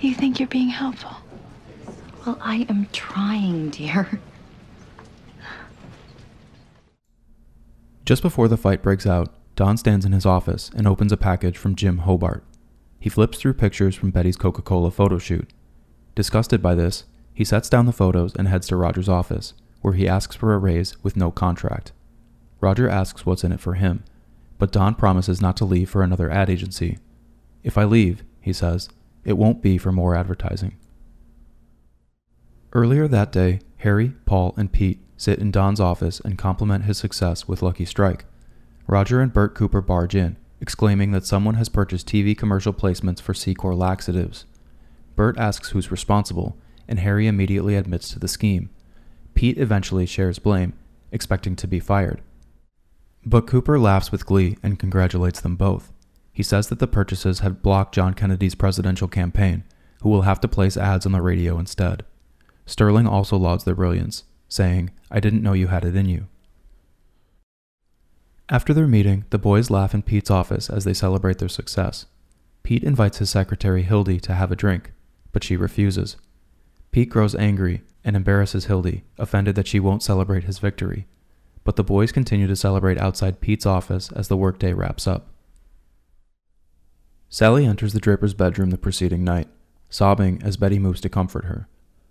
You 0.00 0.14
think 0.14 0.40
you're 0.40 0.48
being 0.48 0.70
helpful. 0.70 1.16
Well, 2.30 2.38
I 2.42 2.64
am 2.68 2.86
trying, 2.92 3.70
dear. 3.70 4.20
Just 8.04 8.22
before 8.22 8.46
the 8.46 8.56
fight 8.56 8.84
breaks 8.84 9.04
out, 9.04 9.34
Don 9.56 9.76
stands 9.76 10.06
in 10.06 10.12
his 10.12 10.24
office 10.24 10.70
and 10.76 10.86
opens 10.86 11.10
a 11.10 11.16
package 11.16 11.58
from 11.58 11.74
Jim 11.74 11.98
Hobart. 11.98 12.44
He 13.00 13.10
flips 13.10 13.36
through 13.36 13.54
pictures 13.54 13.96
from 13.96 14.12
Betty's 14.12 14.36
Coca 14.36 14.62
Cola 14.62 14.92
photo 14.92 15.18
shoot. 15.18 15.52
Disgusted 16.14 16.62
by 16.62 16.76
this, 16.76 17.02
he 17.34 17.42
sets 17.42 17.68
down 17.68 17.86
the 17.86 17.92
photos 17.92 18.36
and 18.36 18.46
heads 18.46 18.68
to 18.68 18.76
Roger's 18.76 19.08
office, 19.08 19.54
where 19.80 19.94
he 19.94 20.06
asks 20.06 20.36
for 20.36 20.54
a 20.54 20.58
raise 20.58 21.02
with 21.02 21.16
no 21.16 21.32
contract. 21.32 21.90
Roger 22.60 22.88
asks 22.88 23.26
what's 23.26 23.42
in 23.42 23.50
it 23.50 23.58
for 23.58 23.74
him, 23.74 24.04
but 24.56 24.70
Don 24.70 24.94
promises 24.94 25.42
not 25.42 25.56
to 25.56 25.64
leave 25.64 25.90
for 25.90 26.04
another 26.04 26.30
ad 26.30 26.48
agency. 26.48 26.98
If 27.64 27.76
I 27.76 27.82
leave, 27.82 28.22
he 28.40 28.52
says, 28.52 28.88
it 29.24 29.36
won't 29.36 29.62
be 29.62 29.78
for 29.78 29.90
more 29.90 30.14
advertising. 30.14 30.76
Earlier 32.72 33.08
that 33.08 33.32
day, 33.32 33.60
Harry, 33.78 34.12
Paul, 34.26 34.54
and 34.56 34.70
Pete 34.70 35.00
sit 35.16 35.40
in 35.40 35.50
Don's 35.50 35.80
office 35.80 36.20
and 36.20 36.38
compliment 36.38 36.84
his 36.84 36.98
success 36.98 37.48
with 37.48 37.62
Lucky 37.62 37.84
Strike. 37.84 38.24
Roger 38.86 39.20
and 39.20 39.32
Bert 39.32 39.54
Cooper 39.54 39.80
barge 39.80 40.14
in, 40.14 40.36
exclaiming 40.60 41.10
that 41.12 41.26
someone 41.26 41.54
has 41.56 41.68
purchased 41.68 42.06
TV 42.06 42.36
commercial 42.36 42.72
placements 42.72 43.20
for 43.20 43.32
Secor 43.32 43.76
laxatives. 43.76 44.44
Bert 45.16 45.36
asks 45.36 45.70
who's 45.70 45.90
responsible, 45.90 46.56
and 46.86 47.00
Harry 47.00 47.26
immediately 47.26 47.74
admits 47.74 48.08
to 48.10 48.18
the 48.18 48.28
scheme. 48.28 48.70
Pete 49.34 49.58
eventually 49.58 50.06
shares 50.06 50.38
blame, 50.38 50.72
expecting 51.10 51.56
to 51.56 51.66
be 51.66 51.80
fired. 51.80 52.22
But 53.26 53.46
Cooper 53.46 53.78
laughs 53.78 54.12
with 54.12 54.26
glee 54.26 54.56
and 54.62 54.78
congratulates 54.78 55.40
them 55.40 55.56
both. 55.56 55.92
He 56.32 56.42
says 56.44 56.68
that 56.68 56.78
the 56.78 56.86
purchases 56.86 57.40
have 57.40 57.62
blocked 57.62 57.94
John 57.94 58.14
Kennedy's 58.14 58.54
presidential 58.54 59.08
campaign, 59.08 59.64
who 60.02 60.08
will 60.08 60.22
have 60.22 60.40
to 60.40 60.48
place 60.48 60.76
ads 60.76 61.04
on 61.04 61.12
the 61.12 61.20
radio 61.20 61.58
instead. 61.58 62.04
Sterling 62.70 63.08
also 63.08 63.36
lauds 63.36 63.64
their 63.64 63.74
brilliance, 63.74 64.22
saying, 64.48 64.90
I 65.10 65.18
didn't 65.18 65.42
know 65.42 65.54
you 65.54 65.66
had 65.66 65.84
it 65.84 65.96
in 65.96 66.08
you. 66.08 66.28
After 68.48 68.72
their 68.72 68.86
meeting, 68.86 69.24
the 69.30 69.40
boys 69.40 69.70
laugh 69.70 69.92
in 69.92 70.02
Pete's 70.02 70.30
office 70.30 70.70
as 70.70 70.84
they 70.84 70.94
celebrate 70.94 71.38
their 71.38 71.48
success. 71.48 72.06
Pete 72.62 72.84
invites 72.84 73.18
his 73.18 73.28
secretary 73.28 73.82
Hildy 73.82 74.20
to 74.20 74.34
have 74.34 74.52
a 74.52 74.56
drink, 74.56 74.92
but 75.32 75.42
she 75.42 75.56
refuses. 75.56 76.16
Pete 76.92 77.10
grows 77.10 77.34
angry 77.34 77.82
and 78.04 78.14
embarrasses 78.14 78.66
Hildy, 78.66 79.02
offended 79.18 79.56
that 79.56 79.66
she 79.66 79.80
won't 79.80 80.04
celebrate 80.04 80.44
his 80.44 80.60
victory. 80.60 81.08
But 81.64 81.74
the 81.74 81.82
boys 81.82 82.12
continue 82.12 82.46
to 82.46 82.54
celebrate 82.54 82.98
outside 82.98 83.40
Pete's 83.40 83.66
office 83.66 84.12
as 84.12 84.28
the 84.28 84.36
workday 84.36 84.74
wraps 84.74 85.08
up. 85.08 85.26
Sally 87.28 87.66
enters 87.66 87.94
the 87.94 88.00
Draper's 88.00 88.32
bedroom 88.32 88.70
the 88.70 88.78
preceding 88.78 89.24
night, 89.24 89.48
sobbing 89.88 90.40
as 90.44 90.56
Betty 90.56 90.78
moves 90.78 91.00
to 91.00 91.08
comfort 91.08 91.46
her. 91.46 91.66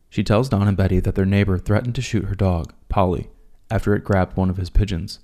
She 0.10 0.24
tells 0.24 0.50
Don 0.50 0.68
and 0.68 0.78
Betty 0.78 1.00
that 1.00 1.16
their 1.16 1.26
neighbor 1.26 1.58
threatened 1.58 1.96
to 1.96 2.02
shoot 2.02 2.26
her 2.26 2.36
dog, 2.36 2.74
Polly, 2.90 3.30
after 3.70 3.96
it 3.96 4.04
grabbed 4.04 4.36
one 4.36 4.50
of 4.50 4.58
his 4.58 4.70
pigeons. 4.70 5.20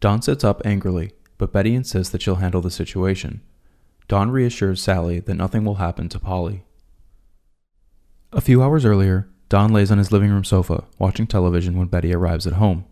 Don 0.00 0.22
sits 0.22 0.44
up 0.44 0.62
angrily, 0.64 1.12
but 1.38 1.52
Betty 1.52 1.74
insists 1.74 2.12
that 2.12 2.22
she'll 2.22 2.36
handle 2.36 2.60
the 2.60 2.70
situation. 2.70 3.40
Don 4.06 4.30
reassures 4.30 4.80
Sally 4.80 5.18
that 5.20 5.34
nothing 5.34 5.64
will 5.64 5.76
happen 5.76 6.08
to 6.10 6.20
Polly. 6.20 6.62
A 8.32 8.40
few 8.40 8.62
hours 8.62 8.84
earlier, 8.84 9.28
Don 9.48 9.72
lays 9.72 9.90
on 9.90 9.98
his 9.98 10.12
living 10.12 10.30
room 10.30 10.44
sofa, 10.44 10.84
watching 10.98 11.26
television 11.26 11.76
when 11.76 11.88
Betty 11.88 12.14
arrives 12.14 12.46
at 12.46 12.54
home. 12.54 12.84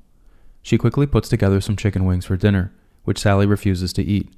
She 0.62 0.78
quickly 0.78 1.06
puts 1.06 1.28
together 1.28 1.60
some 1.60 1.76
chicken 1.76 2.04
wings 2.04 2.24
for 2.24 2.36
dinner, 2.36 2.72
which 3.04 3.18
Sally 3.18 3.46
refuses 3.46 3.92
to 3.94 4.02
eat. 4.02 4.32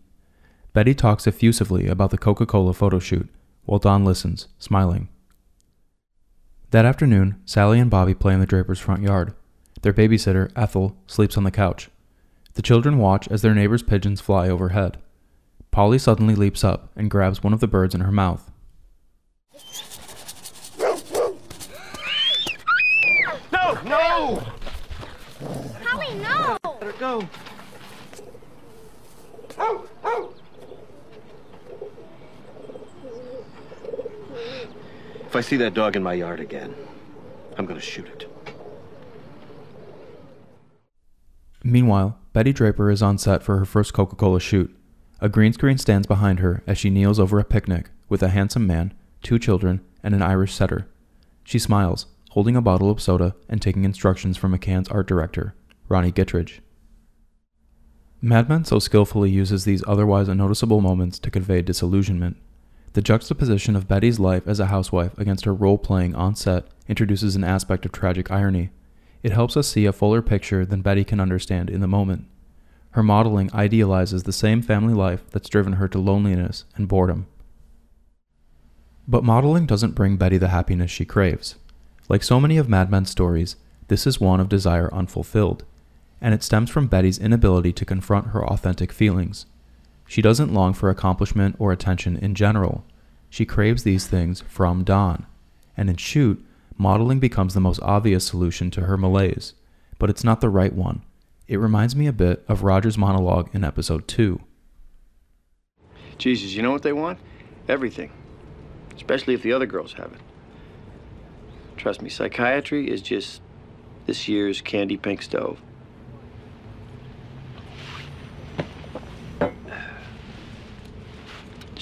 Betty 0.72 0.94
talks 0.94 1.26
effusively 1.26 1.86
about 1.86 2.10
the 2.10 2.18
Coca 2.18 2.46
Cola 2.46 2.72
photo 2.72 2.98
shoot, 2.98 3.28
while 3.64 3.78
Don 3.78 4.04
listens, 4.04 4.48
smiling. 4.58 5.08
That 6.74 6.84
afternoon, 6.84 7.40
Sally 7.44 7.78
and 7.78 7.88
Bobby 7.88 8.14
play 8.14 8.34
in 8.34 8.40
the 8.40 8.46
Draper's 8.46 8.80
front 8.80 9.00
yard. 9.00 9.32
Their 9.82 9.92
babysitter, 9.92 10.50
Ethel, 10.56 10.96
sleeps 11.06 11.36
on 11.36 11.44
the 11.44 11.52
couch. 11.52 11.88
The 12.54 12.62
children 12.62 12.98
watch 12.98 13.28
as 13.28 13.42
their 13.42 13.54
neighbor's 13.54 13.84
pigeons 13.84 14.20
fly 14.20 14.48
overhead. 14.48 14.98
Polly 15.70 16.00
suddenly 16.00 16.34
leaps 16.34 16.64
up 16.64 16.90
and 16.96 17.08
grabs 17.08 17.44
one 17.44 17.52
of 17.52 17.60
the 17.60 17.68
birds 17.68 17.94
in 17.94 18.00
her 18.00 18.10
mouth. 18.10 18.50
No, 23.52 23.78
no! 23.84 24.42
Holly, 25.80 26.18
no! 26.18 26.58
Let 26.64 26.82
her 26.82 26.92
go. 26.98 27.28
If 35.34 35.38
I 35.38 35.40
see 35.40 35.56
that 35.56 35.74
dog 35.74 35.96
in 35.96 36.02
my 36.04 36.12
yard 36.12 36.38
again, 36.38 36.72
I'm 37.58 37.66
gonna 37.66 37.80
shoot 37.80 38.06
it. 38.06 38.30
Meanwhile, 41.64 42.16
Betty 42.32 42.52
Draper 42.52 42.88
is 42.88 43.02
on 43.02 43.18
set 43.18 43.42
for 43.42 43.58
her 43.58 43.64
first 43.64 43.92
Coca 43.92 44.14
Cola 44.14 44.38
shoot. 44.38 44.72
A 45.20 45.28
green 45.28 45.52
screen 45.52 45.76
stands 45.76 46.06
behind 46.06 46.38
her 46.38 46.62
as 46.68 46.78
she 46.78 46.88
kneels 46.88 47.18
over 47.18 47.40
a 47.40 47.44
picnic 47.44 47.90
with 48.08 48.22
a 48.22 48.28
handsome 48.28 48.64
man, 48.64 48.94
two 49.24 49.40
children, 49.40 49.80
and 50.04 50.14
an 50.14 50.22
Irish 50.22 50.54
setter. 50.54 50.86
She 51.42 51.58
smiles, 51.58 52.06
holding 52.30 52.54
a 52.54 52.62
bottle 52.62 52.88
of 52.88 53.02
soda 53.02 53.34
and 53.48 53.60
taking 53.60 53.82
instructions 53.82 54.36
from 54.36 54.56
McCann's 54.56 54.88
art 54.90 55.08
director, 55.08 55.56
Ronnie 55.88 56.12
Gittridge. 56.12 56.60
Mad 58.22 58.48
Men 58.48 58.64
so 58.64 58.78
skillfully 58.78 59.30
uses 59.30 59.64
these 59.64 59.82
otherwise 59.88 60.28
unnoticeable 60.28 60.80
moments 60.80 61.18
to 61.18 61.28
convey 61.28 61.60
disillusionment. 61.60 62.36
The 62.94 63.02
juxtaposition 63.02 63.74
of 63.74 63.88
Betty's 63.88 64.20
life 64.20 64.46
as 64.46 64.60
a 64.60 64.66
housewife 64.66 65.18
against 65.18 65.44
her 65.46 65.52
role 65.52 65.78
playing 65.78 66.14
on 66.14 66.36
set 66.36 66.68
introduces 66.86 67.34
an 67.34 67.42
aspect 67.42 67.84
of 67.84 67.90
tragic 67.90 68.30
irony. 68.30 68.70
It 69.24 69.32
helps 69.32 69.56
us 69.56 69.66
see 69.66 69.84
a 69.84 69.92
fuller 69.92 70.22
picture 70.22 70.64
than 70.64 70.80
Betty 70.80 71.02
can 71.02 71.18
understand 71.18 71.70
in 71.70 71.80
the 71.80 71.88
moment. 71.88 72.26
Her 72.90 73.02
modeling 73.02 73.52
idealizes 73.52 74.22
the 74.22 74.32
same 74.32 74.62
family 74.62 74.94
life 74.94 75.28
that's 75.32 75.48
driven 75.48 75.74
her 75.74 75.88
to 75.88 75.98
loneliness 75.98 76.66
and 76.76 76.86
boredom. 76.86 77.26
But 79.08 79.24
modeling 79.24 79.66
doesn't 79.66 79.96
bring 79.96 80.16
Betty 80.16 80.38
the 80.38 80.48
happiness 80.48 80.92
she 80.92 81.04
craves. 81.04 81.56
Like 82.08 82.22
so 82.22 82.38
many 82.38 82.58
of 82.58 82.68
Mad 82.68 82.92
Men's 82.92 83.10
stories, 83.10 83.56
this 83.88 84.06
is 84.06 84.20
one 84.20 84.38
of 84.38 84.48
desire 84.48 84.88
unfulfilled, 84.94 85.64
and 86.20 86.32
it 86.32 86.44
stems 86.44 86.70
from 86.70 86.86
Betty's 86.86 87.18
inability 87.18 87.72
to 87.72 87.84
confront 87.84 88.28
her 88.28 88.46
authentic 88.46 88.92
feelings. 88.92 89.46
She 90.06 90.23
doesn't 90.23 90.52
long 90.52 90.75
for 90.75 90.90
accomplishment 90.90 91.56
or 91.58 91.73
attention 91.73 92.16
in 92.16 92.34
general. 92.34 92.84
She 93.30 93.44
craves 93.44 93.82
these 93.82 94.06
things 94.06 94.42
from 94.42 94.84
Don. 94.84 95.26
And 95.76 95.90
in 95.90 95.96
Shoot, 95.96 96.44
modeling 96.76 97.18
becomes 97.18 97.54
the 97.54 97.61
most 97.61 97.80
obvious 97.82 98.25
solution 98.25 98.70
to 98.73 98.82
her 98.82 98.96
malaise, 98.96 99.54
but 99.99 100.11
it's 100.11 100.25
not 100.25 100.40
the 100.40 100.49
right 100.49 100.73
one. 100.73 101.02
It 101.49 101.58
reminds 101.58 101.94
me 101.94 102.06
a 102.06 102.12
bit 102.12 102.44
of 102.49 102.62
Roger's 102.62 102.96
monologue 102.96 103.50
in 103.52 103.64
episode 103.64 104.08
2. 104.08 104.40
Jesus, 106.16 106.54
you 106.54 106.62
know 106.62 106.70
what 106.70 106.82
they 106.82 106.92
want? 106.92 107.18
Everything. 107.68 108.11
Especially 108.94 109.34
if 109.34 109.42
the 109.42 109.52
other 109.52 109.66
girls 109.66 109.92
have 109.94 110.12
it. 110.12 110.20
Trust 111.76 112.00
me, 112.00 112.08
psychiatry 112.08 112.90
is 112.90 113.02
just 113.02 113.42
this 114.06 114.28
year's 114.28 114.61
candy 114.61 114.96
pink 114.96 115.23
stove. 115.23 115.61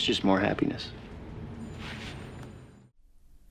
It's 0.03 0.07
just 0.09 0.25
more 0.25 0.41
happiness. 0.41 0.89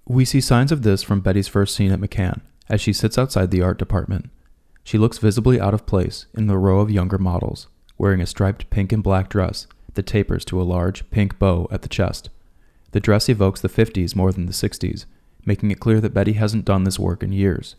We 0.05 0.25
see 0.25 0.41
signs 0.41 0.73
of 0.73 0.81
this 0.81 1.01
from 1.01 1.21
Betty's 1.21 1.47
first 1.47 1.73
scene 1.73 1.93
at 1.93 2.01
McCann, 2.01 2.41
as 2.67 2.81
she 2.81 2.91
sits 2.91 3.17
outside 3.17 3.51
the 3.51 3.61
art 3.61 3.79
department. 3.79 4.29
She 4.83 4.97
looks 4.97 5.17
visibly 5.17 5.61
out 5.61 5.73
of 5.73 5.85
place 5.85 6.25
in 6.33 6.47
the 6.47 6.57
row 6.57 6.81
of 6.81 6.91
younger 6.91 7.17
models, 7.17 7.69
wearing 7.97 8.19
a 8.19 8.25
striped 8.25 8.69
pink 8.69 8.91
and 8.91 9.01
black 9.01 9.29
dress 9.29 9.65
that 9.93 10.05
tapers 10.05 10.43
to 10.43 10.61
a 10.61 10.67
large 10.67 11.09
pink 11.09 11.39
bow 11.39 11.69
at 11.71 11.83
the 11.83 11.87
chest. 11.87 12.29
The 12.91 12.99
dress 12.99 13.29
evokes 13.29 13.61
the 13.61 13.69
50s 13.69 14.13
more 14.13 14.33
than 14.33 14.45
the 14.45 14.51
60s, 14.51 15.05
making 15.45 15.71
it 15.71 15.79
clear 15.79 16.01
that 16.01 16.13
Betty 16.13 16.33
hasn't 16.33 16.65
done 16.65 16.83
this 16.83 16.99
work 16.99 17.23
in 17.23 17.31
years. 17.31 17.77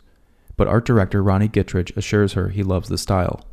But 0.57 0.67
art 0.67 0.87
director 0.87 1.23
Ronnie 1.23 1.51
Gittridge 1.51 1.95
assures 1.95 2.33
her 2.33 2.49
he 2.49 2.63
loves 2.63 2.89
the 2.89 2.97
style. 2.97 3.45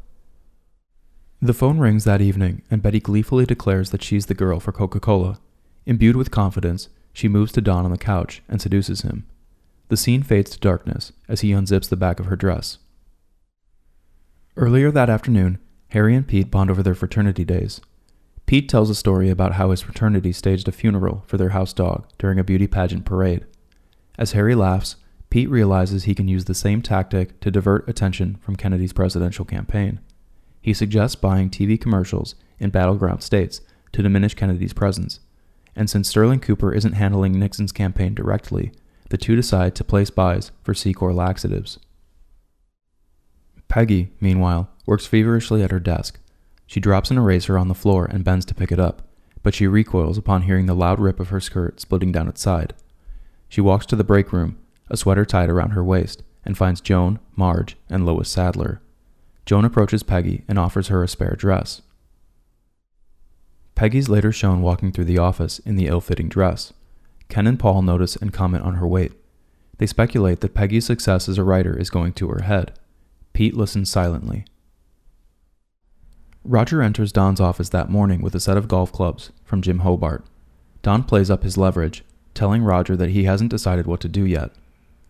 The 1.41 1.53
phone 1.53 1.79
rings 1.79 2.03
that 2.03 2.19
evening, 2.19 2.63
and 2.69 2.81
Betty 2.81 2.99
gleefully 2.99 3.45
declares 3.45 3.91
that 3.91 4.03
she's 4.03 4.25
the 4.25 4.33
girl 4.33 4.59
for 4.59 4.73
Coca 4.73 4.99
Cola. 4.99 5.39
Imbued 5.85 6.17
with 6.17 6.31
confidence, 6.31 6.89
she 7.13 7.29
moves 7.29 7.53
to 7.53 7.61
Don 7.61 7.85
on 7.85 7.91
the 7.91 7.97
couch 7.97 8.41
and 8.49 8.61
seduces 8.61 9.01
him. 9.01 9.25
The 9.87 9.95
scene 9.95 10.21
fades 10.21 10.51
to 10.51 10.59
darkness 10.59 11.13
as 11.29 11.39
he 11.39 11.51
unzips 11.51 11.87
the 11.87 11.95
back 11.95 12.19
of 12.19 12.25
her 12.25 12.35
dress. 12.35 12.79
Earlier 14.57 14.91
that 14.91 15.09
afternoon, 15.09 15.59
Harry 15.89 16.13
and 16.13 16.27
Pete 16.27 16.51
bond 16.51 16.69
over 16.69 16.83
their 16.83 16.93
fraternity 16.93 17.45
days. 17.45 17.79
Pete 18.45 18.67
tells 18.67 18.89
a 18.89 18.95
story 18.95 19.29
about 19.29 19.53
how 19.53 19.71
his 19.71 19.81
fraternity 19.81 20.33
staged 20.33 20.67
a 20.67 20.73
funeral 20.73 21.23
for 21.25 21.37
their 21.37 21.49
house 21.49 21.71
dog 21.71 22.05
during 22.17 22.37
a 22.37 22.43
beauty 22.43 22.67
pageant 22.67 23.05
parade. 23.05 23.45
As 24.17 24.33
Harry 24.33 24.55
laughs, 24.55 24.97
Pete 25.29 25.49
realizes 25.49 26.03
he 26.03 26.15
can 26.15 26.27
use 26.27 26.45
the 26.45 26.53
same 26.53 26.81
tactic 26.81 27.39
to 27.39 27.49
divert 27.49 27.87
attention 27.87 28.35
from 28.41 28.57
Kennedy's 28.57 28.91
presidential 28.91 29.45
campaign. 29.45 30.01
He 30.69 30.73
suggests 30.75 31.15
buying 31.15 31.49
TV 31.49 31.81
commercials 31.81 32.35
in 32.59 32.69
battleground 32.69 33.23
states 33.23 33.61
to 33.91 34.03
diminish 34.03 34.35
Kennedy's 34.35 34.71
presence. 34.71 35.19
And 35.75 35.89
since 35.89 36.07
Sterling 36.07 36.41
Cooper 36.41 36.71
isn't 36.71 36.91
handling 36.91 37.39
Nixon's 37.39 37.71
campaign 37.71 38.13
directly, 38.13 38.71
the 39.09 39.17
two 39.17 39.35
decide 39.35 39.73
to 39.73 39.83
place 39.83 40.11
buys 40.11 40.51
for 40.61 40.75
Secor 40.75 41.11
laxatives. 41.11 41.79
Peggy, 43.67 44.11
meanwhile, 44.21 44.69
works 44.85 45.07
feverishly 45.07 45.63
at 45.63 45.71
her 45.71 45.79
desk. 45.79 46.19
She 46.67 46.79
drops 46.79 47.09
an 47.09 47.17
eraser 47.17 47.57
on 47.57 47.67
the 47.67 47.73
floor 47.73 48.05
and 48.05 48.23
bends 48.23 48.45
to 48.45 48.53
pick 48.53 48.71
it 48.71 48.79
up, 48.79 49.01
but 49.41 49.55
she 49.55 49.65
recoils 49.65 50.19
upon 50.19 50.43
hearing 50.43 50.67
the 50.67 50.75
loud 50.75 50.99
rip 50.99 51.19
of 51.19 51.29
her 51.29 51.39
skirt 51.39 51.81
splitting 51.81 52.11
down 52.11 52.27
its 52.27 52.41
side. 52.41 52.75
She 53.47 53.59
walks 53.59 53.87
to 53.87 53.95
the 53.95 54.03
break 54.03 54.31
room, 54.31 54.59
a 54.87 54.97
sweater 54.97 55.25
tied 55.25 55.49
around 55.49 55.71
her 55.71 55.83
waist, 55.83 56.21
and 56.45 56.55
finds 56.55 56.79
Joan, 56.79 57.17
Marge, 57.35 57.75
and 57.89 58.05
Lois 58.05 58.29
Sadler. 58.29 58.83
Joan 59.45 59.65
approaches 59.65 60.03
Peggy 60.03 60.43
and 60.47 60.59
offers 60.59 60.87
her 60.87 61.03
a 61.03 61.07
spare 61.07 61.35
dress. 61.35 61.81
Peggy's 63.75 64.09
later 64.09 64.31
shown 64.31 64.61
walking 64.61 64.91
through 64.91 65.05
the 65.05 65.17
office 65.17 65.59
in 65.59 65.75
the 65.75 65.87
ill 65.87 66.01
fitting 66.01 66.29
dress. 66.29 66.73
Ken 67.29 67.47
and 67.47 67.59
Paul 67.59 67.81
notice 67.81 68.15
and 68.15 68.33
comment 68.33 68.63
on 68.63 68.75
her 68.75 68.87
weight. 68.87 69.13
They 69.77 69.85
speculate 69.85 70.41
that 70.41 70.53
Peggy's 70.53 70.85
success 70.85 71.29
as 71.29 71.37
a 71.37 71.43
writer 71.43 71.77
is 71.77 71.89
going 71.89 72.13
to 72.13 72.27
her 72.27 72.43
head. 72.43 72.73
Pete 73.31 73.55
listens 73.55 73.89
silently. 73.89 74.45
Roger 76.43 76.81
enters 76.81 77.11
Don's 77.11 77.39
office 77.39 77.69
that 77.69 77.89
morning 77.89 78.21
with 78.21 78.35
a 78.35 78.39
set 78.39 78.57
of 78.57 78.67
golf 78.67 78.91
clubs 78.91 79.31
from 79.45 79.61
Jim 79.61 79.79
Hobart. 79.79 80.25
Don 80.81 81.03
plays 81.03 81.29
up 81.29 81.43
his 81.43 81.57
leverage, 81.57 82.03
telling 82.33 82.63
Roger 82.63 82.95
that 82.97 83.11
he 83.11 83.25
hasn't 83.25 83.51
decided 83.51 83.87
what 83.87 83.99
to 84.01 84.09
do 84.09 84.25
yet. 84.25 84.51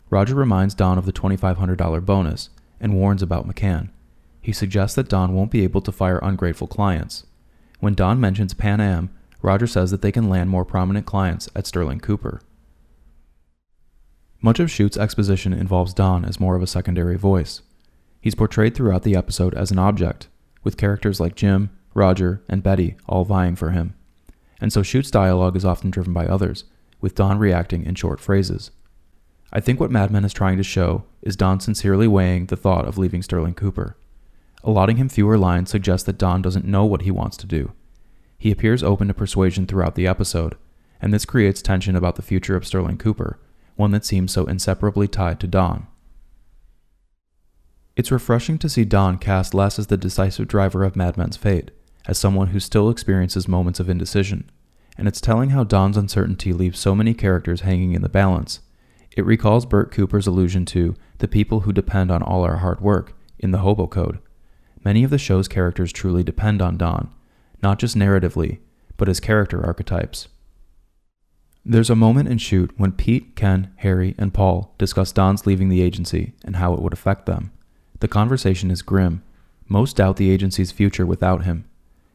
Roger 0.09 0.35
reminds 0.35 0.75
Don 0.75 0.97
of 0.97 1.05
the 1.05 1.13
$2,500 1.13 2.05
bonus 2.05 2.49
and 2.79 2.93
warns 2.93 3.21
about 3.21 3.47
McCann. 3.47 3.89
He 4.41 4.51
suggests 4.51 4.95
that 4.95 5.09
Don 5.09 5.33
won't 5.33 5.51
be 5.51 5.63
able 5.63 5.81
to 5.81 5.91
fire 5.91 6.19
ungrateful 6.21 6.67
clients. 6.67 7.25
When 7.79 7.93
Don 7.93 8.19
mentions 8.19 8.53
Pan 8.53 8.81
Am, 8.81 9.09
Roger 9.41 9.67
says 9.67 9.91
that 9.91 10.01
they 10.01 10.11
can 10.11 10.29
land 10.29 10.49
more 10.49 10.65
prominent 10.65 11.05
clients 11.05 11.49
at 11.55 11.65
Sterling 11.65 11.99
Cooper. 11.99 12.41
Much 14.41 14.59
of 14.59 14.71
Shoot's 14.71 14.97
exposition 14.97 15.53
involves 15.53 15.93
Don 15.93 16.23
as 16.23 16.39
more 16.39 16.55
of 16.55 16.63
a 16.63 16.67
secondary 16.67 17.17
voice. 17.17 17.61
He's 18.21 18.35
portrayed 18.35 18.75
throughout 18.75 19.03
the 19.03 19.15
episode 19.15 19.53
as 19.53 19.71
an 19.71 19.79
object, 19.79 20.27
with 20.63 20.77
characters 20.77 21.19
like 21.19 21.35
Jim, 21.35 21.69
Roger, 21.93 22.41
and 22.47 22.63
Betty 22.63 22.95
all 23.07 23.25
vying 23.25 23.55
for 23.55 23.71
him. 23.71 23.95
And 24.61 24.71
so 24.71 24.83
Shoot's 24.83 25.11
dialogue 25.11 25.55
is 25.55 25.65
often 25.65 25.89
driven 25.89 26.13
by 26.13 26.25
others, 26.25 26.65
with 27.01 27.15
Don 27.15 27.37
reacting 27.37 27.85
in 27.85 27.95
short 27.95 28.19
phrases. 28.19 28.71
I 29.51 29.59
think 29.59 29.79
what 29.79 29.91
Mad 29.91 30.11
Men 30.11 30.25
is 30.25 30.33
trying 30.33 30.57
to 30.57 30.63
show 30.63 31.05
is 31.21 31.35
Don 31.35 31.59
sincerely 31.59 32.07
weighing 32.07 32.47
the 32.47 32.57
thought 32.57 32.85
of 32.85 32.97
leaving 32.97 33.23
Sterling 33.23 33.53
Cooper. 33.53 33.97
Allotting 34.63 34.97
him 34.97 35.09
fewer 35.09 35.37
lines 35.37 35.69
suggests 35.69 36.05
that 36.05 36.17
Don 36.17 36.41
doesn't 36.41 36.65
know 36.65 36.85
what 36.85 37.03
he 37.03 37.11
wants 37.11 37.37
to 37.37 37.47
do. 37.47 37.71
He 38.37 38.51
appears 38.51 38.83
open 38.83 39.07
to 39.07 39.13
persuasion 39.13 39.67
throughout 39.67 39.95
the 39.95 40.07
episode, 40.07 40.55
and 41.01 41.13
this 41.13 41.25
creates 41.25 41.61
tension 41.61 41.95
about 41.95 42.15
the 42.15 42.21
future 42.21 42.55
of 42.55 42.65
Sterling 42.65 42.97
Cooper, 42.97 43.39
one 43.75 43.91
that 43.91 44.05
seems 44.05 44.31
so 44.31 44.45
inseparably 44.45 45.07
tied 45.07 45.39
to 45.39 45.47
Don. 45.47 45.87
It's 47.95 48.11
refreshing 48.11 48.57
to 48.59 48.69
see 48.69 48.85
Don 48.85 49.17
cast 49.17 49.53
less 49.53 49.77
as 49.77 49.87
the 49.87 49.97
decisive 49.97 50.47
driver 50.47 50.83
of 50.83 50.95
Mad 50.95 51.17
Men's 51.17 51.37
fate, 51.37 51.71
as 52.05 52.17
someone 52.17 52.47
who 52.47 52.59
still 52.59 52.89
experiences 52.89 53.47
moments 53.47 53.79
of 53.79 53.89
indecision, 53.89 54.49
and 54.97 55.07
it's 55.07 55.21
telling 55.21 55.51
how 55.51 55.63
Don's 55.63 55.97
uncertainty 55.97 56.53
leaves 56.53 56.79
so 56.79 56.95
many 56.95 57.13
characters 57.13 57.61
hanging 57.61 57.93
in 57.93 58.01
the 58.01 58.09
balance. 58.09 58.61
It 59.15 59.25
recalls 59.25 59.65
Bert 59.65 59.91
Cooper's 59.91 60.27
allusion 60.27 60.65
to 60.67 60.95
the 61.17 61.27
people 61.27 61.61
who 61.61 61.73
depend 61.73 62.11
on 62.11 62.21
all 62.21 62.43
our 62.43 62.57
hard 62.57 62.79
work 62.81 63.13
in 63.37 63.51
the 63.51 63.59
Hobo 63.59 63.87
Code. 63.87 64.19
Many 64.83 65.03
of 65.03 65.09
the 65.09 65.17
show's 65.17 65.47
characters 65.47 65.91
truly 65.91 66.23
depend 66.23 66.61
on 66.61 66.77
Don, 66.77 67.09
not 67.61 67.79
just 67.79 67.95
narratively, 67.95 68.59
but 68.97 69.09
as 69.09 69.19
character 69.19 69.63
archetypes. 69.65 70.27
There's 71.65 71.89
a 71.89 71.95
moment 71.95 72.29
in 72.29 72.37
Shoot 72.37 72.71
when 72.77 72.93
Pete, 72.93 73.35
Ken, 73.35 73.71
Harry, 73.77 74.15
and 74.17 74.33
Paul 74.33 74.73
discuss 74.77 75.11
Don's 75.11 75.45
leaving 75.45 75.69
the 75.69 75.81
agency 75.81 76.33
and 76.43 76.55
how 76.55 76.73
it 76.73 76.81
would 76.81 76.93
affect 76.93 77.25
them. 77.25 77.51
The 77.99 78.07
conversation 78.07 78.71
is 78.71 78.81
grim. 78.81 79.21
Most 79.67 79.97
doubt 79.97 80.15
the 80.15 80.31
agency's 80.31 80.71
future 80.71 81.05
without 81.05 81.43
him. 81.43 81.65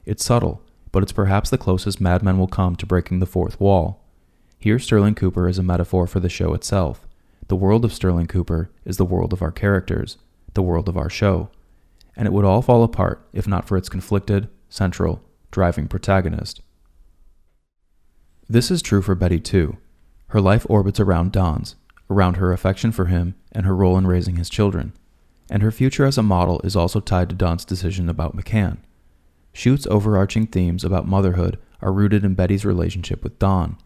It's 0.06 0.25
subtle, 0.25 0.62
but 0.92 1.02
it's 1.02 1.12
perhaps 1.12 1.50
the 1.50 1.59
closest 1.59 2.00
Mad 2.00 2.23
Men 2.23 2.38
will 2.38 2.49
come 2.49 2.75
to 2.76 2.87
breaking 2.87 3.21
the 3.21 3.26
fourth 3.26 3.61
wall. 3.61 4.02
Here, 4.59 4.78
Sterling 4.78 5.14
Cooper 5.14 5.47
is 5.47 5.59
a 5.59 5.62
metaphor 5.62 6.06
for 6.06 6.21
the 6.21 6.30
show 6.30 6.54
itself. 6.54 7.06
The 7.49 7.56
world 7.56 7.85
of 7.85 7.92
Sterling 7.92 8.26
Cooper 8.26 8.71
is 8.87 8.97
the 8.97 9.04
world 9.04 9.35
of 9.35 9.42
our 9.42 9.52
characters, 9.52 10.16
the 10.54 10.62
world 10.62 10.88
of 10.88 10.97
our 10.97 11.11
show. 11.11 11.50
And 12.16 12.26
it 12.26 12.33
would 12.33 12.44
all 12.44 12.62
fall 12.62 12.83
apart 12.85 13.26
if 13.33 13.47
not 13.47 13.66
for 13.66 13.76
its 13.76 13.88
conflicted, 13.88 14.49
central, 14.68 15.23
driving 15.50 15.88
protagonist. 15.88 16.61
This 18.49 18.71
is 18.71 18.83
true 18.83 19.02
for 19.02 19.14
Betty 19.14 19.40
too. 19.40 19.78
Her 20.28 20.40
life 20.40 20.67
orbits 20.69 21.00
around 21.00 21.32
Don's, 21.32 21.76
around 22.10 22.36
her 22.36 22.52
affection 22.52 22.93
for 22.93 23.06
him 23.06 23.34
and 23.52 23.65
her 23.65 23.75
role 23.75 23.97
in 23.97 24.06
raising 24.06 24.36
his 24.36 24.50
children. 24.50 24.93
And 25.50 25.62
her 25.62 25.71
future 25.71 26.04
as 26.04 26.19
a 26.19 26.23
model 26.23 26.60
is 26.62 26.76
also 26.76 27.00
tied 27.00 27.28
to 27.28 27.34
Don's 27.34 27.65
decision 27.65 28.08
about 28.08 28.36
McCann. 28.36 28.78
Shoot's 29.52 29.86
overarching 29.86 30.47
themes 30.47 30.84
about 30.84 31.06
motherhood 31.06 31.58
are 31.80 31.93
rooted 31.93 32.25
in 32.25 32.34
Betty's 32.34 32.65
relationship 32.65 33.23
with 33.23 33.38
Don. 33.38 33.76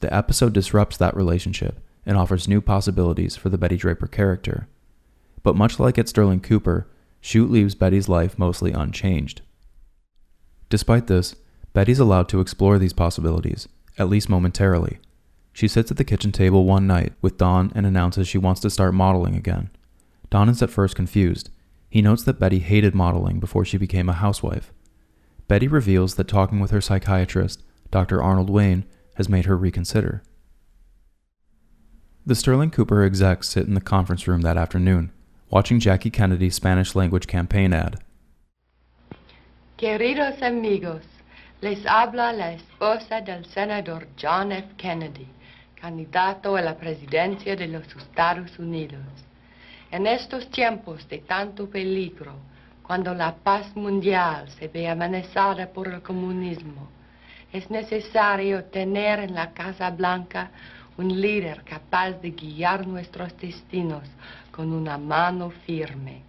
The 0.00 0.14
episode 0.14 0.52
disrupts 0.52 0.96
that 0.98 1.16
relationship 1.16 1.80
and 2.04 2.16
offers 2.16 2.48
new 2.48 2.60
possibilities 2.60 3.36
for 3.36 3.48
the 3.48 3.58
Betty 3.58 3.76
Draper 3.76 4.06
character. 4.06 4.68
But 5.42 5.56
much 5.56 5.80
like 5.80 5.98
at 5.98 6.08
Sterling 6.08 6.40
Cooper, 6.40 6.88
Shoot 7.28 7.50
leaves 7.50 7.74
Betty's 7.74 8.08
life 8.08 8.38
mostly 8.38 8.72
unchanged. 8.72 9.42
Despite 10.70 11.08
this, 11.08 11.36
Betty's 11.74 11.98
allowed 11.98 12.26
to 12.30 12.40
explore 12.40 12.78
these 12.78 12.94
possibilities, 12.94 13.68
at 13.98 14.08
least 14.08 14.30
momentarily. 14.30 14.98
She 15.52 15.68
sits 15.68 15.90
at 15.90 15.98
the 15.98 16.04
kitchen 16.04 16.32
table 16.32 16.64
one 16.64 16.86
night 16.86 17.12
with 17.20 17.36
Don 17.36 17.70
and 17.74 17.84
announces 17.84 18.26
she 18.26 18.38
wants 18.38 18.62
to 18.62 18.70
start 18.70 18.94
modeling 18.94 19.36
again. 19.36 19.68
Don 20.30 20.48
is 20.48 20.62
at 20.62 20.70
first 20.70 20.96
confused. 20.96 21.50
He 21.90 22.00
notes 22.00 22.22
that 22.22 22.38
Betty 22.40 22.60
hated 22.60 22.94
modeling 22.94 23.40
before 23.40 23.66
she 23.66 23.76
became 23.76 24.08
a 24.08 24.14
housewife. 24.14 24.72
Betty 25.48 25.68
reveals 25.68 26.14
that 26.14 26.28
talking 26.28 26.60
with 26.60 26.70
her 26.70 26.80
psychiatrist, 26.80 27.62
Dr. 27.90 28.22
Arnold 28.22 28.48
Wayne, 28.48 28.86
has 29.16 29.28
made 29.28 29.44
her 29.44 29.54
reconsider. 29.54 30.22
The 32.24 32.34
Sterling 32.34 32.70
Cooper 32.70 33.02
execs 33.02 33.50
sit 33.50 33.66
in 33.66 33.74
the 33.74 33.82
conference 33.82 34.26
room 34.26 34.40
that 34.40 34.56
afternoon, 34.56 35.12
watching 35.50 35.80
Jackie 35.80 36.10
Kennedy's 36.10 36.54
Spanish 36.54 36.94
language 36.94 37.26
campaign 37.26 37.72
ad. 37.72 37.98
Queridos 39.76 40.42
amigos, 40.42 41.02
les 41.60 41.84
habla 41.86 42.32
la 42.32 42.52
esposa 42.52 43.20
del 43.20 43.44
senador 43.46 44.08
John 44.16 44.52
F. 44.52 44.74
Kennedy, 44.76 45.26
candidato 45.80 46.56
a 46.56 46.62
la 46.62 46.76
presidencia 46.76 47.56
de 47.56 47.68
los 47.68 47.86
Estados 47.96 48.58
Unidos. 48.58 49.06
En 49.90 50.06
estos 50.06 50.50
tiempos 50.50 51.08
de 51.08 51.18
tanto 51.18 51.70
peligro, 51.70 52.34
cuando 52.82 53.14
la 53.14 53.34
paz 53.34 53.74
mundial 53.74 54.48
se 54.58 54.68
ve 54.68 54.88
amenazada 54.88 55.66
por 55.68 55.88
el 55.88 56.02
comunismo, 56.02 56.88
es 57.52 57.70
necesario 57.70 58.64
tener 58.64 59.20
en 59.20 59.34
la 59.34 59.52
Casa 59.52 59.90
Blanca 59.90 60.50
un 60.98 61.20
líder 61.20 61.62
capaz 61.64 62.12
de 62.20 62.30
guiar 62.32 62.86
nuestros 62.86 63.34
destinos 63.38 64.02
con 64.58 64.72
una 64.72 64.98
mano 64.98 65.52
firme. 65.64 66.24